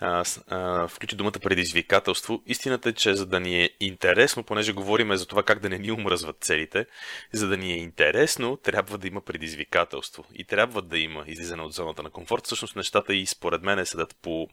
а, 0.00 0.24
а, 0.48 0.88
включи 0.88 1.16
думата 1.16 1.32
предизвикателство. 1.32 2.42
Истината 2.46 2.88
е, 2.88 2.92
че 2.92 3.14
за 3.14 3.26
да 3.26 3.40
ни 3.40 3.62
е 3.62 3.70
интересно, 3.80 4.42
понеже 4.42 4.72
говорим 4.72 5.16
за 5.16 5.26
това 5.26 5.42
как 5.42 5.58
да 5.58 5.68
не 5.68 5.78
ни 5.78 5.92
умръзват 5.92 6.36
целите, 6.40 6.86
за 7.32 7.48
да 7.48 7.56
ни 7.56 7.72
е 7.72 7.76
интересно, 7.76 8.56
трябва 8.56 8.98
да 8.98 9.06
има 9.06 9.20
предизвикателство. 9.20 10.24
И 10.34 10.44
трябва 10.44 10.82
да 10.82 10.98
има 10.98 11.24
излизане 11.26 11.62
от 11.62 11.72
зоната 11.72 12.02
на 12.02 12.10
комфорт. 12.10 12.44
Всъщност 12.44 12.76
нещата 12.76 13.14
и 13.14 13.26
според 13.26 13.62
мен 13.62 13.78
е 13.78 13.86
седат 13.86 14.16
по 14.22 14.48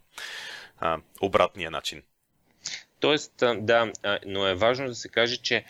а, 0.80 0.98
обратния 1.22 1.72
начин. 1.72 2.02
Тоест, 3.00 3.44
да, 3.58 3.92
но 4.26 4.48
е 4.48 4.56
важно 4.56 4.88
да 4.88 4.96
се 4.96 5.10
каже, 5.10 5.38
че 5.38 5.66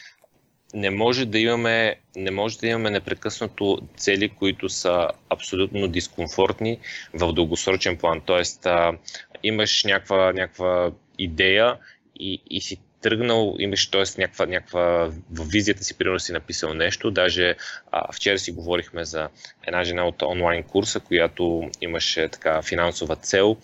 не 0.74 0.90
може 0.90 1.26
да 1.26 1.40
имаме, 1.40 1.96
не 2.16 2.32
може 2.32 2.60
да 2.60 2.68
имаме 2.68 2.90
непрекъснато 2.90 3.80
цели, 3.98 4.30
които 4.30 4.70
са 4.70 5.08
абсолютно 5.30 5.88
дискомфортни 5.88 6.80
в 7.14 7.34
дългосрочен 7.34 7.98
план. 7.98 8.22
Тоест, 8.26 8.66
а, 8.66 8.98
имаш 9.44 9.84
някаква, 9.84 10.34
някаква 10.34 10.92
идея 11.18 11.78
и, 12.16 12.42
и 12.50 12.62
си 12.62 12.78
тръгнал, 13.02 13.56
имаш 13.60 13.88
т.е. 13.88 14.04
някаква, 14.18 14.46
някаква 14.46 15.12
в 15.32 15.46
визията 15.52 15.84
си, 15.84 15.98
примерно 15.98 16.20
си 16.20 16.32
написал 16.32 16.74
нещо. 16.74 17.12
Даже 17.12 17.56
а, 17.92 18.14
вчера 18.14 18.40
си 18.40 18.52
говорихме 18.52 19.06
за 19.06 19.30
една 19.68 19.84
жена 19.84 20.08
от 20.08 20.22
онлайн 20.22 20.64
курса, 20.64 21.00
която 21.00 21.70
имаше 21.82 22.28
така 22.28 22.62
финансова 22.62 23.16
цел 23.16 23.58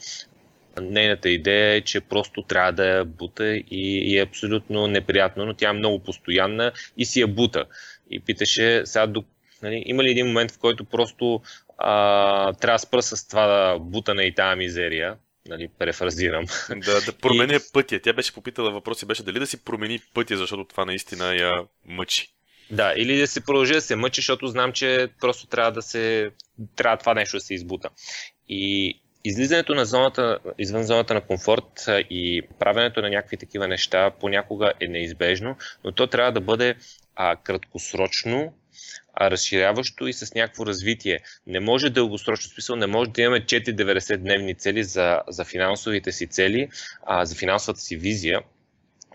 Нейната 0.82 1.30
идея 1.30 1.76
е, 1.76 1.82
че 1.82 2.02
просто 2.02 2.42
трябва 2.42 2.72
да 2.72 2.88
я 2.88 3.06
бута 3.06 3.56
и, 3.56 3.64
и 3.72 4.18
е 4.18 4.22
абсолютно 4.22 4.88
неприятно, 4.88 5.46
но 5.46 5.54
тя 5.54 5.70
е 5.70 5.74
много 5.74 6.00
постоянна 6.00 6.72
и 6.98 7.06
си 7.06 7.22
я 7.22 7.28
бута. 7.28 7.66
И 8.12 8.20
питаше 8.20 8.82
сега 8.86 9.08
до, 9.08 9.24
нали, 9.62 9.84
има 9.86 10.04
ли 10.04 10.12
един 10.12 10.28
момент, 10.28 10.52
в 10.52 10.60
който 10.60 10.84
просто 10.84 11.42
а, 11.78 12.54
трябва 12.54 12.76
да 12.76 12.80
спра 12.80 13.02
с 13.02 13.28
това 13.28 13.48
да 13.48 13.80
бутане 13.80 14.24
и 14.24 14.36
тази 14.36 14.58
мизерия, 14.58 15.16
нали, 15.48 15.70
префразирам. 15.80 16.46
Да, 16.70 17.02
да 17.02 17.14
променя 17.14 17.56
и... 17.56 17.60
пътя. 17.74 18.00
Тя 18.00 18.14
беше 18.14 18.34
попитала 18.34 18.72
въпроси, 18.72 19.06
беше 19.06 19.24
дали 19.24 19.40
да 19.40 19.48
си 19.48 19.64
промени 19.64 20.00
пътя, 20.14 20.38
защото 20.38 20.64
това 20.64 20.86
наистина 20.86 21.36
я 21.36 21.64
мъчи. 21.86 22.28
Да, 22.72 22.94
или 22.98 23.18
да 23.18 23.28
се 23.28 23.46
продължи 23.46 23.74
да 23.74 23.82
се 23.82 23.96
мъчи, 23.96 24.22
защото 24.22 24.48
знам, 24.48 24.74
че 24.74 25.08
просто 25.22 25.48
трябва 25.48 25.72
да 25.72 25.82
се. 25.82 26.32
Трябва 26.76 26.98
това 26.98 27.14
нещо 27.14 27.38
да 27.38 27.42
се 27.42 27.54
избута. 27.54 27.90
И 28.50 29.00
излизането 29.24 29.76
на 29.76 29.86
зоната, 29.86 30.40
извън 30.58 30.84
зоната 30.84 31.14
на 31.14 31.22
комфорт 31.22 31.86
и 32.10 32.42
правенето 32.60 33.02
на 33.02 33.10
някакви 33.10 33.38
такива 33.38 33.68
неща 33.68 34.12
понякога 34.20 34.74
е 34.80 34.88
неизбежно, 34.88 35.56
но 35.84 35.92
то 35.92 36.08
трябва 36.08 36.32
да 36.32 36.42
бъде 36.42 36.76
а, 37.16 37.36
краткосрочно, 37.36 38.54
а 39.14 39.32
разширяващо 39.32 40.08
и 40.08 40.14
с 40.14 40.36
някакво 40.36 40.66
развитие. 40.66 41.20
Не 41.48 41.60
може 41.60 41.90
дългосрочно 41.90 42.52
смисъл, 42.52 42.76
не 42.76 42.88
може 42.88 43.10
да 43.10 43.22
имаме 43.22 43.42
4-90 43.42 44.18
дневни 44.18 44.56
цели 44.56 44.84
за, 44.84 45.22
за 45.28 45.46
финансовите 45.46 46.12
си 46.12 46.28
цели, 46.28 46.70
а, 47.06 47.26
за 47.26 47.36
финансовата 47.36 47.82
си 47.82 47.98
визия, 47.98 48.42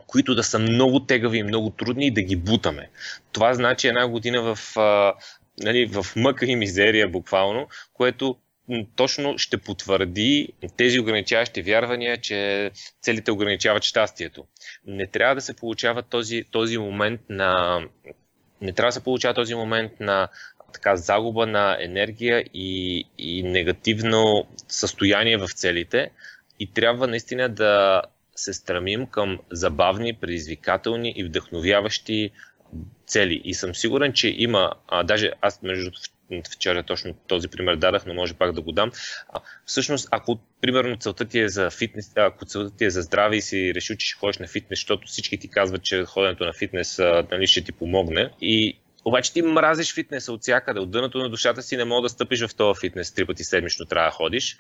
които 0.06 0.34
да 0.34 0.42
са 0.42 0.58
много 0.58 1.00
тегави 1.00 1.38
и 1.38 1.42
много 1.42 1.70
трудни 1.70 2.06
и 2.06 2.10
да 2.10 2.22
ги 2.22 2.36
бутаме. 2.36 2.90
Това 3.32 3.54
значи 3.54 3.88
една 3.88 4.08
година 4.08 4.54
в, 4.54 4.78
а, 4.78 5.14
нали, 5.62 5.86
в 5.86 6.06
мъка 6.16 6.46
и 6.46 6.56
мизерия 6.56 7.08
буквално, 7.08 7.68
което 7.94 8.36
точно 8.96 9.38
ще 9.38 9.58
потвърди 9.58 10.48
тези 10.76 11.00
ограничаващи 11.00 11.62
вярвания, 11.62 12.20
че 12.20 12.70
целите 13.00 13.32
ограничават 13.32 13.82
щастието. 13.82 14.44
Не 14.86 15.06
трябва 15.06 15.34
да 15.34 15.40
се 15.40 15.56
получава 15.56 16.02
този, 16.02 16.44
този 16.50 16.78
момент 16.78 17.20
на. 17.28 17.80
Не 18.60 18.72
трябва 18.72 18.88
да 18.88 18.92
се 18.92 19.04
получава 19.04 19.34
този 19.34 19.54
момент 19.54 19.92
на 20.00 20.28
така 20.72 20.96
загуба 20.96 21.46
на 21.46 21.76
енергия 21.80 22.44
и, 22.54 23.04
и 23.18 23.42
негативно 23.42 24.46
състояние 24.68 25.36
в 25.36 25.48
целите. 25.54 26.10
И 26.60 26.72
трябва 26.72 27.06
наистина 27.06 27.48
да 27.48 28.02
се 28.36 28.52
стремим 28.52 29.06
към 29.06 29.38
забавни, 29.52 30.14
предизвикателни 30.14 31.14
и 31.16 31.24
вдъхновяващи 31.24 32.30
цели. 33.06 33.40
И 33.44 33.54
съм 33.54 33.74
сигурен, 33.74 34.12
че 34.12 34.28
има, 34.28 34.72
а, 34.88 35.02
даже 35.02 35.32
аз 35.40 35.62
между 35.62 35.90
вчера 36.54 36.82
точно 36.82 37.14
този 37.26 37.48
пример 37.48 37.76
дадах, 37.76 38.06
но 38.06 38.14
може 38.14 38.34
пак 38.34 38.52
да 38.52 38.60
го 38.60 38.72
дам. 38.72 38.90
А, 39.28 39.40
всъщност, 39.64 40.08
ако 40.10 40.38
примерно 40.60 40.96
целта 40.96 41.24
ти 41.24 41.40
е 41.40 41.48
за 41.48 41.70
фитнес, 41.70 42.12
ако 42.16 42.44
целта 42.44 42.76
ти 42.76 42.84
е 42.84 42.90
за 42.90 43.02
здраве 43.02 43.36
и 43.36 43.42
си 43.42 43.74
решил, 43.74 43.96
че 43.96 44.06
ще 44.06 44.18
ходиш 44.18 44.38
на 44.38 44.46
фитнес, 44.46 44.78
защото 44.78 45.06
всички 45.06 45.38
ти 45.38 45.48
казват, 45.48 45.82
че 45.82 46.04
ходенето 46.04 46.44
на 46.44 46.52
фитнес 46.52 46.98
нали, 47.30 47.46
ще 47.46 47.64
ти 47.64 47.72
помогне. 47.72 48.30
И 48.40 48.78
обаче 49.04 49.32
ти 49.32 49.42
мразиш 49.42 49.94
фитнеса 49.94 50.32
от 50.32 50.42
всякъде, 50.42 50.80
от 50.80 50.90
дъното 50.90 51.18
на 51.18 51.30
душата 51.30 51.62
си 51.62 51.76
не 51.76 51.84
мога 51.84 52.02
да 52.02 52.08
стъпиш 52.08 52.46
в 52.46 52.54
този 52.54 52.80
фитнес 52.80 53.12
три 53.12 53.26
пъти 53.26 53.44
седмично 53.44 53.86
трябва 53.86 54.08
да 54.08 54.12
ходиш, 54.12 54.56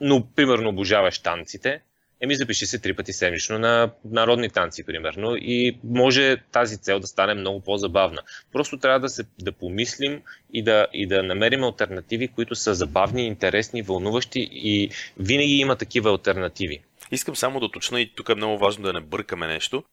но 0.00 0.26
примерно 0.36 0.68
обожаваш 0.68 1.18
танците, 1.18 1.80
еми 2.24 2.34
запиши 2.34 2.66
се 2.66 2.78
три 2.78 2.94
пъти 2.94 3.12
седмично 3.12 3.58
на 3.58 3.90
народни 4.04 4.50
танци, 4.50 4.84
примерно, 4.84 5.36
и 5.36 5.78
може 5.84 6.36
тази 6.52 6.76
цел 6.76 7.00
да 7.00 7.06
стане 7.06 7.34
много 7.34 7.60
по-забавна. 7.60 8.22
Просто 8.52 8.78
трябва 8.78 9.00
да, 9.00 9.08
се, 9.08 9.24
да 9.42 9.52
помислим 9.52 10.22
и 10.52 10.62
да, 10.62 10.86
и 10.92 11.06
да 11.06 11.22
намерим 11.22 11.64
альтернативи, 11.64 12.28
които 12.28 12.54
са 12.54 12.74
забавни, 12.74 13.26
интересни, 13.26 13.82
вълнуващи 13.82 14.48
и 14.52 14.90
винаги 15.18 15.54
има 15.54 15.76
такива 15.76 16.10
альтернативи. 16.10 16.80
Искам 17.10 17.36
само 17.36 17.60
да 17.60 17.66
уточна 17.66 18.00
и 18.00 18.14
тук 18.14 18.28
е 18.28 18.34
много 18.34 18.58
важно 18.58 18.84
да 18.84 18.92
не 18.92 19.00
бъркаме 19.00 19.46
нещо. 19.46 19.84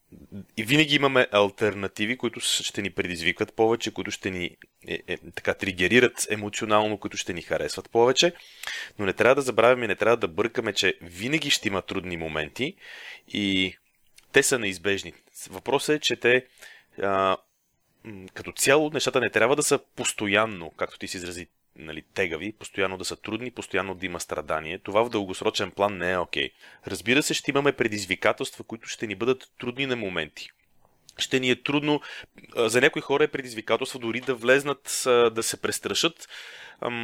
И 0.58 0.64
винаги 0.64 0.96
имаме 0.96 1.28
альтернативи, 1.32 2.18
които 2.18 2.40
ще 2.40 2.82
ни 2.82 2.90
предизвикват 2.90 3.54
повече, 3.54 3.94
които 3.94 4.12
ще 4.12 4.32
ни 4.32 4.58
е, 4.88 5.00
е, 5.08 5.18
така 5.18 5.54
тригерират 5.54 6.28
емоционално, 6.30 6.98
които 6.98 7.18
ще 7.18 7.34
ни 7.34 7.42
харесват 7.42 7.90
повече. 7.90 8.34
Но 9.00 9.06
не 9.06 9.14
трябва 9.14 9.36
да 9.36 9.42
забравяме, 9.42 9.88
не 9.88 9.96
трябва 9.96 10.18
да 10.18 10.28
бъркаме, 10.28 10.74
че 10.74 10.98
винаги 11.02 11.50
ще 11.50 11.68
има 11.68 11.82
трудни 11.82 12.18
моменти 12.18 12.76
и 13.28 13.76
те 14.32 14.44
са 14.44 14.60
неизбежни. 14.60 15.14
Въпросът 15.50 15.96
е, 15.96 16.00
че 16.00 16.16
те 16.16 16.46
а, 17.02 17.38
като 18.34 18.52
цяло 18.52 18.90
нещата 18.94 19.20
не 19.20 19.30
трябва 19.30 19.56
да 19.56 19.64
са 19.64 19.80
постоянно, 19.96 20.70
както 20.70 21.00
ти 21.00 21.08
си 21.08 21.18
изрази 21.18 21.48
нали, 21.76 22.04
тегави, 22.14 22.54
постоянно 22.60 22.98
да 22.98 23.06
са 23.06 23.16
трудни, 23.16 23.52
постоянно 23.52 23.96
да 23.96 24.06
има 24.06 24.20
страдание. 24.20 24.80
Това 24.80 25.04
в 25.04 25.10
дългосрочен 25.10 25.72
план 25.72 25.98
не 25.98 26.12
е 26.12 26.18
окей. 26.18 26.50
Okay. 26.50 26.52
Разбира 26.88 27.24
се, 27.24 27.34
ще 27.34 27.52
имаме 27.52 27.72
предизвикателства, 27.72 28.64
които 28.64 28.88
ще 28.88 29.08
ни 29.08 29.16
бъдат 29.16 29.52
трудни 29.60 29.86
на 29.86 29.96
моменти. 29.96 30.50
Ще 31.18 31.40
ни 31.40 31.50
е 31.50 31.64
трудно, 31.64 32.02
за 32.56 32.82
някои 32.82 33.02
хора 33.02 33.24
е 33.24 33.28
предизвикателство 33.28 34.00
дори 34.00 34.22
да 34.22 34.36
влезнат, 34.36 35.02
да 35.06 35.44
се 35.44 35.62
престрашат, 35.62 36.28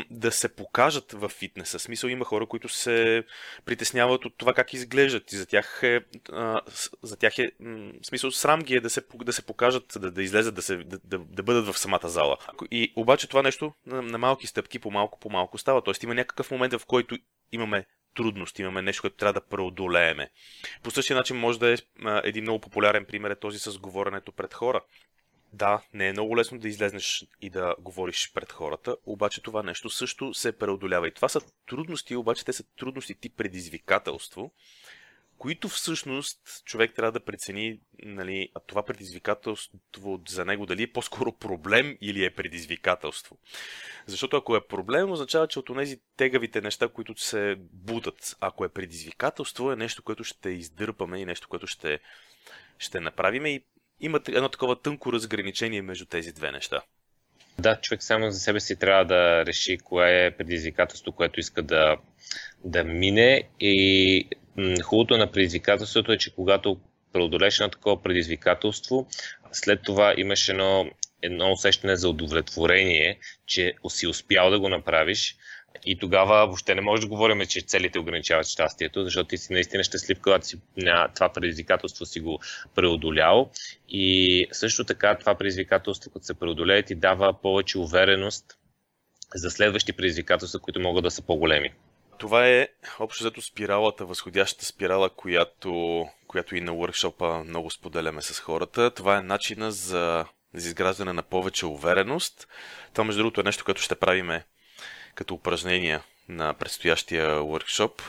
да 0.09 0.31
се 0.31 0.55
покажат 0.55 1.11
в 1.11 1.29
фитнеса. 1.29 1.79
Смисъл 1.79 2.07
има 2.07 2.25
хора, 2.25 2.45
които 2.45 2.69
се 2.69 3.23
притесняват 3.65 4.25
от 4.25 4.37
това 4.37 4.53
как 4.53 4.73
изглеждат 4.73 5.31
и 5.31 5.37
за 5.37 5.45
тях 5.45 5.79
е, 5.83 6.01
за 7.03 7.17
тях 7.17 7.39
е 7.39 7.51
смисъл 8.03 8.31
срам 8.31 8.61
ги 8.61 8.75
е 8.75 8.81
да 8.81 8.89
се, 8.89 9.01
да 9.15 9.33
се 9.33 9.45
покажат, 9.45 9.97
да, 9.99 10.11
да 10.11 10.23
излезат, 10.23 10.55
да, 10.55 10.61
се, 10.61 10.77
да, 10.77 10.99
да, 11.03 11.19
да 11.19 11.43
бъдат 11.43 11.67
в 11.67 11.79
самата 11.79 12.09
зала. 12.09 12.37
И 12.71 12.93
обаче 12.95 13.27
това 13.27 13.41
нещо 13.41 13.73
на, 13.85 14.01
на 14.01 14.17
малки 14.17 14.47
стъпки 14.47 14.79
по 14.79 14.91
малко 14.91 15.19
по 15.19 15.29
малко 15.29 15.57
става. 15.57 15.83
Тоест 15.83 16.03
има 16.03 16.15
някакъв 16.15 16.51
момент, 16.51 16.73
в 16.73 16.85
който 16.85 17.17
имаме 17.51 17.85
трудност, 18.15 18.59
имаме 18.59 18.81
нещо, 18.81 19.01
което 19.01 19.15
трябва 19.15 19.33
да 19.33 19.45
преодолееме. 19.45 20.29
По 20.83 20.91
същия 20.91 21.17
начин 21.17 21.37
може 21.37 21.59
да 21.59 21.73
е 21.73 21.77
един 22.23 22.43
много 22.43 22.59
популярен 22.59 23.05
пример 23.05 23.29
е 23.29 23.39
този 23.39 23.59
с 23.59 23.77
говоренето 23.77 24.31
пред 24.31 24.53
хора. 24.53 24.81
Да, 25.53 25.81
не 25.93 26.07
е 26.07 26.11
много 26.11 26.37
лесно 26.37 26.59
да 26.59 26.67
излезнеш 26.67 27.25
и 27.41 27.49
да 27.49 27.75
говориш 27.79 28.31
пред 28.33 28.51
хората, 28.51 28.95
обаче 29.05 29.41
това 29.41 29.63
нещо 29.63 29.89
също 29.89 30.33
се 30.33 30.57
преодолява. 30.57 31.07
И 31.07 31.13
това 31.13 31.29
са 31.29 31.41
трудности, 31.67 32.15
обаче 32.15 32.45
те 32.45 32.53
са 32.53 32.63
трудности 32.77 33.15
тип 33.15 33.37
предизвикателство, 33.37 34.51
които 35.37 35.69
всъщност 35.69 36.39
човек 36.65 36.95
трябва 36.95 37.11
да 37.11 37.25
прецени 37.25 37.79
нали, 38.03 38.49
това 38.67 38.85
предизвикателство 38.85 40.21
за 40.27 40.45
него 40.45 40.65
дали 40.65 40.83
е 40.83 40.91
по-скоро 40.91 41.31
проблем 41.31 41.97
или 42.01 42.25
е 42.25 42.33
предизвикателство. 42.33 43.37
Защото 44.05 44.37
ако 44.37 44.55
е 44.55 44.67
проблем, 44.67 45.11
означава, 45.11 45.47
че 45.47 45.59
от 45.59 45.77
тези 45.77 45.99
тегавите 46.17 46.61
неща, 46.61 46.87
които 46.87 47.17
се 47.17 47.55
бутат, 47.59 48.37
ако 48.39 48.65
е 48.65 48.69
предизвикателство, 48.69 49.71
е 49.71 49.75
нещо, 49.75 50.03
което 50.03 50.23
ще 50.23 50.49
издърпаме 50.49 51.19
и 51.19 51.25
нещо, 51.25 51.47
което 51.47 51.67
ще, 51.67 51.99
ще 52.77 52.99
направим 52.99 53.45
и 53.45 53.63
има 53.99 54.19
едно 54.27 54.49
такова 54.49 54.81
тънко 54.81 55.13
разграничение 55.13 55.81
между 55.81 56.05
тези 56.05 56.33
две 56.33 56.51
неща. 56.51 56.81
Да, 57.59 57.81
човек 57.81 58.03
само 58.03 58.31
за 58.31 58.39
себе 58.39 58.59
си 58.59 58.75
трябва 58.79 59.05
да 59.05 59.45
реши 59.45 59.77
кое 59.77 60.25
е 60.25 60.31
предизвикателство, 60.31 61.11
което 61.11 61.39
иска 61.39 61.61
да, 61.61 61.97
да 62.63 62.83
мине 62.83 63.43
и 63.59 64.27
хубавото 64.83 65.17
на 65.17 65.31
предизвикателството 65.31 66.11
е, 66.11 66.17
че 66.17 66.35
когато 66.35 66.79
преодолеш 67.13 67.59
на 67.59 67.69
такова 67.69 68.01
предизвикателство, 68.01 69.07
след 69.51 69.81
това 69.83 70.13
имаш 70.17 70.49
едно, 70.49 70.85
едно 71.21 71.51
усещане 71.51 71.95
за 71.95 72.09
удовлетворение, 72.09 73.19
че 73.45 73.73
си 73.87 74.07
успял 74.07 74.49
да 74.49 74.59
го 74.59 74.69
направиш 74.69 75.35
и 75.85 75.97
тогава 75.99 76.45
въобще 76.45 76.75
не 76.75 76.81
може 76.81 77.01
да 77.01 77.07
говорим, 77.07 77.45
че 77.45 77.61
целите 77.61 77.99
ограничават 77.99 78.47
щастието, 78.47 79.03
защото 79.03 79.27
ти 79.27 79.37
си 79.37 79.53
наистина 79.53 79.83
щастлив, 79.83 80.19
когато 80.21 80.47
си 80.47 80.57
на 80.77 81.07
това 81.15 81.29
предизвикателство 81.29 82.05
си 82.05 82.19
го 82.19 82.39
преодолял. 82.75 83.51
И 83.89 84.47
също 84.51 84.83
така 84.83 85.17
това 85.17 85.35
предизвикателство, 85.35 86.11
като 86.11 86.25
се 86.25 86.33
преодолее, 86.33 86.83
ти 86.83 86.95
дава 86.95 87.41
повече 87.41 87.77
увереност 87.77 88.45
за 89.35 89.51
следващи 89.51 89.93
предизвикателства, 89.93 90.59
които 90.59 90.79
могат 90.79 91.03
да 91.03 91.11
са 91.11 91.21
по-големи. 91.21 91.69
Това 92.17 92.47
е 92.47 92.67
общо 92.99 93.23
взето 93.23 93.41
спиралата, 93.41 94.05
възходящата 94.05 94.65
спирала, 94.65 95.09
която, 95.09 96.05
която 96.27 96.55
и 96.55 96.61
на 96.61 96.71
workshop 96.71 97.43
много 97.43 97.71
споделяме 97.71 98.21
с 98.21 98.39
хората. 98.39 98.91
Това 98.91 99.17
е 99.17 99.21
начина 99.21 99.71
за, 99.71 100.25
за 100.53 100.67
изграждане 100.67 101.13
на 101.13 101.23
повече 101.23 101.65
увереност. 101.65 102.47
Това, 102.93 103.03
между 103.03 103.19
другото, 103.19 103.41
е 103.41 103.43
нещо, 103.43 103.65
което 103.65 103.81
ще 103.81 103.95
правиме 103.95 104.43
като 105.15 105.33
упражнения 105.33 106.03
на 106.29 106.53
предстоящия 106.53 107.39
workshop 107.39 108.01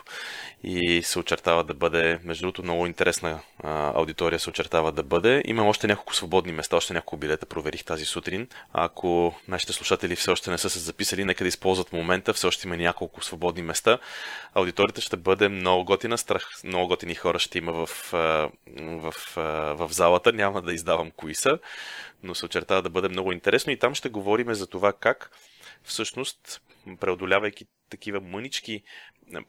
и 0.63 1.03
се 1.03 1.19
очертава 1.19 1.65
да 1.65 1.75
бъде, 1.75 2.19
между 2.25 2.43
другото, 2.43 2.63
много 2.63 2.87
интересна 2.87 3.41
а, 3.63 3.93
аудитория 3.99 4.39
се 4.39 4.51
очертава 4.51 4.93
да 4.93 5.03
бъде. 5.03 5.43
Имам 5.47 5.67
още 5.67 5.87
няколко 5.87 6.15
свободни 6.15 6.53
места, 6.53 6.77
още 6.77 6.95
няколко 6.95 7.17
билета 7.17 7.47
проверих 7.47 7.85
тази 7.85 8.05
сутрин. 8.05 8.49
Ако 8.73 9.35
нашите 9.49 9.73
слушатели 9.73 10.17
все 10.17 10.31
още 10.31 10.51
не 10.51 10.59
са 10.59 10.71
се 10.71 10.79
записали, 10.79 11.25
нека 11.25 11.45
да 11.45 11.49
използват 11.49 11.93
момента, 11.93 12.33
все 12.33 12.47
още 12.47 12.69
има 12.69 12.77
няколко 12.77 13.25
свободни 13.25 13.63
места. 13.63 13.99
Аудиторията 14.55 15.01
ще 15.01 15.17
бъде 15.17 15.49
много 15.49 15.85
готина, 15.85 16.19
страх, 16.19 16.51
много 16.65 16.89
готини 16.89 17.15
хора 17.15 17.39
ще 17.39 17.59
има 17.59 17.73
в, 17.73 17.87
в, 17.87 18.55
в, 18.77 19.15
в 19.77 19.89
залата, 19.93 20.33
няма 20.33 20.63
да 20.63 20.75
издавам 20.75 21.11
кои 21.11 21.35
са, 21.35 21.59
но 22.23 22.35
се 22.35 22.47
очертава 22.47 22.83
да 22.83 22.91
бъде 22.91 23.09
много 23.09 23.33
интересно 23.33 23.73
и 23.73 23.79
там 23.79 23.95
ще 23.95 24.09
говорим 24.09 24.55
за 24.55 24.67
това 24.67 24.93
как 24.93 25.31
всъщност 25.85 26.63
преодолявайки 27.01 27.67
такива 27.91 28.21
мънички 28.21 28.83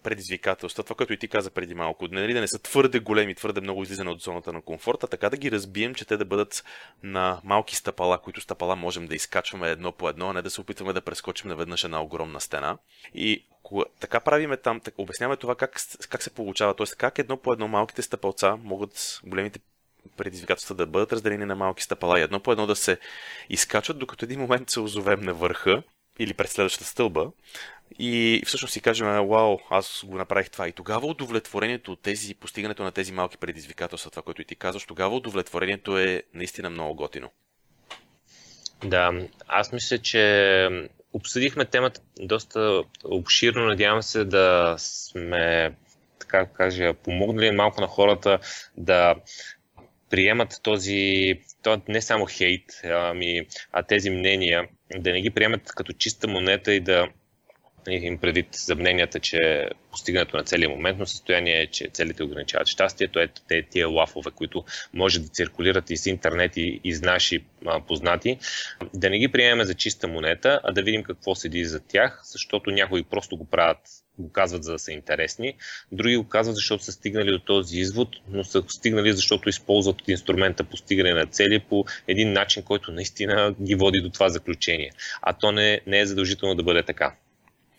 предизвикателства, 0.03 0.83
това, 0.83 0.95
което 0.95 1.13
и 1.13 1.17
ти 1.17 1.27
каза 1.27 1.51
преди 1.51 1.75
малко, 1.75 2.07
нали, 2.11 2.33
да 2.33 2.41
не 2.41 2.47
са 2.47 2.59
твърде 2.59 2.99
големи, 2.99 3.35
твърде 3.35 3.61
много 3.61 3.83
излизане 3.83 4.09
от 4.09 4.21
зоната 4.21 4.53
на 4.53 4.61
комфорта, 4.61 5.07
така 5.07 5.29
да 5.29 5.37
ги 5.37 5.51
разбием, 5.51 5.95
че 5.95 6.05
те 6.05 6.17
да 6.17 6.25
бъдат 6.25 6.63
на 7.03 7.41
малки 7.43 7.75
стъпала, 7.75 8.21
които 8.21 8.41
стъпала 8.41 8.75
можем 8.75 9.07
да 9.07 9.15
изкачваме 9.15 9.69
едно 9.69 9.91
по 9.91 10.09
едно, 10.09 10.29
а 10.29 10.33
не 10.33 10.41
да 10.41 10.49
се 10.49 10.61
опитваме 10.61 10.93
да 10.93 11.01
прескочим 11.01 11.49
наведнъж 11.49 11.83
една 11.83 12.01
огромна 12.01 12.41
стена. 12.41 12.77
И 13.13 13.45
така 13.99 14.19
правиме 14.19 14.57
там, 14.57 14.79
так, 14.79 14.93
обясняваме 14.97 15.37
това 15.37 15.55
как, 15.55 15.81
как 16.09 16.23
се 16.23 16.29
получава, 16.29 16.75
т.е. 16.75 16.85
как 16.97 17.19
едно 17.19 17.37
по 17.37 17.53
едно 17.53 17.67
малките 17.67 18.01
стъпалца 18.01 18.55
могат 18.55 19.19
големите 19.23 19.59
предизвикателства 20.17 20.75
да 20.75 20.87
бъдат 20.87 21.13
разделени 21.13 21.45
на 21.45 21.55
малки 21.55 21.83
стъпала 21.83 22.19
и 22.19 22.23
едно 22.23 22.39
по 22.39 22.51
едно 22.51 22.67
да 22.67 22.75
се 22.75 22.97
изкачват, 23.49 23.99
докато 23.99 24.25
един 24.25 24.39
момент 24.39 24.69
се 24.69 24.79
озовем 24.79 25.21
на 25.21 25.33
върха 25.33 25.83
или 26.19 26.33
пред 26.33 26.49
следващата 26.49 26.85
стълба 26.85 27.31
и 27.99 28.43
всъщност 28.45 28.73
си 28.73 28.81
кажем, 28.81 29.07
вау, 29.07 29.57
аз 29.69 30.03
го 30.05 30.17
направих 30.17 30.49
това. 30.49 30.67
И 30.67 30.71
тогава 30.71 31.07
удовлетворението 31.07 31.91
от 31.91 32.01
тези, 32.01 32.35
постигането 32.35 32.83
на 32.83 32.91
тези 32.91 33.11
малки 33.11 33.37
предизвикателства, 33.37 34.11
това, 34.11 34.21
което 34.21 34.41
и 34.41 34.45
ти 34.45 34.55
казваш, 34.55 34.85
тогава 34.85 35.15
удовлетворението 35.15 35.97
е 35.97 36.23
наистина 36.33 36.69
много 36.69 36.95
готино. 36.95 37.29
Да, 38.83 39.11
аз 39.47 39.71
мисля, 39.71 39.97
че 39.97 40.89
обсъдихме 41.13 41.65
темата 41.65 42.01
доста 42.19 42.83
обширно. 43.03 43.65
Надявам 43.65 44.03
се 44.03 44.25
да 44.25 44.75
сме, 44.77 45.75
така 46.19 46.39
да 46.39 46.45
кажа, 46.45 46.93
помогнали 46.93 47.51
малко 47.51 47.81
на 47.81 47.87
хората 47.87 48.39
да 48.77 49.15
приемат 50.09 50.59
този, 50.63 51.33
то 51.63 51.81
не 51.87 52.01
само 52.01 52.25
хейт, 52.25 52.81
ами, 52.83 53.47
а 53.71 53.83
тези 53.83 54.09
мнения, 54.09 54.67
да 54.97 55.11
не 55.11 55.21
ги 55.21 55.29
приемат 55.29 55.71
като 55.75 55.93
чиста 55.93 56.27
монета 56.27 56.73
и 56.73 56.79
да 56.79 57.07
им 57.91 58.17
предвид 58.17 58.47
за 58.55 58.75
мненията, 58.75 59.19
че 59.19 59.69
постигането 59.91 60.37
на 60.37 60.43
целия 60.43 60.69
моментно 60.69 61.05
състояние 61.05 61.61
е, 61.61 61.67
че 61.67 61.89
целите 61.93 62.23
ограничават 62.23 62.67
щастието. 62.67 63.19
Ето 63.19 63.41
те 63.47 63.63
тия 63.63 63.87
лафове, 63.87 64.31
които 64.35 64.63
може 64.93 65.19
да 65.19 65.27
циркулират 65.27 65.89
из 65.89 66.05
интернет 66.05 66.57
и 66.57 66.81
из 66.83 67.01
наши 67.01 67.43
а, 67.65 67.79
познати, 67.79 68.37
да 68.93 69.09
не 69.09 69.19
ги 69.19 69.27
приемем 69.27 69.65
за 69.65 69.73
чиста 69.73 70.07
монета, 70.07 70.61
а 70.63 70.71
да 70.71 70.83
видим 70.83 71.03
какво 71.03 71.35
седи 71.35 71.65
за 71.65 71.79
тях, 71.79 72.21
защото 72.23 72.71
някои 72.71 73.03
просто 73.03 73.37
го 73.37 73.45
правят 73.45 73.79
го 74.19 74.31
казват 74.31 74.63
за 74.63 74.71
да 74.71 74.79
са 74.79 74.91
интересни, 74.91 75.53
други 75.91 76.17
го 76.17 76.27
казват 76.27 76.55
защото 76.55 76.83
са 76.83 76.91
стигнали 76.91 77.31
до 77.31 77.39
този 77.39 77.79
извод, 77.79 78.09
но 78.27 78.43
са 78.43 78.63
стигнали 78.67 79.13
защото 79.13 79.49
използват 79.49 80.07
инструмента 80.07 80.63
постигане 80.63 81.13
на 81.13 81.25
цели 81.25 81.59
по 81.59 81.85
един 82.07 82.33
начин, 82.33 82.63
който 82.63 82.91
наистина 82.91 83.55
ги 83.61 83.75
води 83.75 83.99
до 83.99 84.09
това 84.09 84.29
заключение. 84.29 84.91
А 85.21 85.33
то 85.33 85.51
не, 85.51 85.81
не 85.87 85.99
е 85.99 86.05
задължително 86.05 86.55
да 86.55 86.63
бъде 86.63 86.83
така 86.83 87.15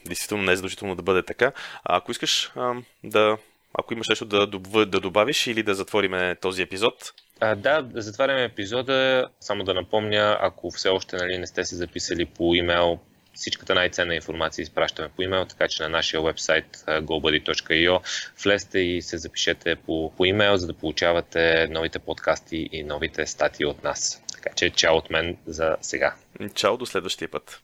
действително 0.06 0.44
не 0.44 0.52
е 0.52 0.56
задължително 0.56 0.94
да 0.94 1.02
бъде 1.02 1.22
така. 1.22 1.52
А 1.84 1.96
ако 1.96 2.10
искаш 2.10 2.52
а, 2.56 2.74
да, 3.04 3.36
ако 3.78 3.94
имаш 3.94 4.08
нещо 4.08 4.24
да, 4.24 4.46
да 4.86 5.00
добавиш 5.00 5.46
или 5.46 5.62
да 5.62 5.74
затвориме 5.74 6.36
този 6.40 6.62
епизод. 6.62 7.12
А, 7.40 7.54
да, 7.54 7.82
да 7.82 8.02
затваряме 8.02 8.44
епизода. 8.44 9.28
Само 9.40 9.64
да 9.64 9.74
напомня, 9.74 10.38
ако 10.40 10.70
все 10.70 10.88
още 10.88 11.16
нали, 11.16 11.38
не 11.38 11.46
сте 11.46 11.64
се 11.64 11.76
записали 11.76 12.26
по 12.26 12.54
имейл, 12.54 12.98
всичката 13.34 13.74
най-ценна 13.74 14.14
информация 14.14 14.62
изпращаме 14.62 15.08
по 15.08 15.22
имейл, 15.22 15.44
така 15.44 15.68
че 15.68 15.82
на 15.82 15.88
нашия 15.88 16.22
вебсайт 16.22 16.76
gobuddy.io 16.86 18.00
влезте 18.44 18.78
и 18.78 19.02
се 19.02 19.18
запишете 19.18 19.76
по, 19.76 20.12
по 20.16 20.24
имейл, 20.24 20.56
за 20.56 20.66
да 20.66 20.74
получавате 20.74 21.68
новите 21.70 21.98
подкасти 21.98 22.68
и 22.72 22.82
новите 22.82 23.26
статии 23.26 23.66
от 23.66 23.82
нас. 23.82 24.22
Така 24.32 24.54
че 24.54 24.70
чао 24.70 24.96
от 24.96 25.10
мен 25.10 25.36
за 25.46 25.76
сега. 25.80 26.14
Чао 26.54 26.76
до 26.76 26.86
следващия 26.86 27.28
път. 27.28 27.60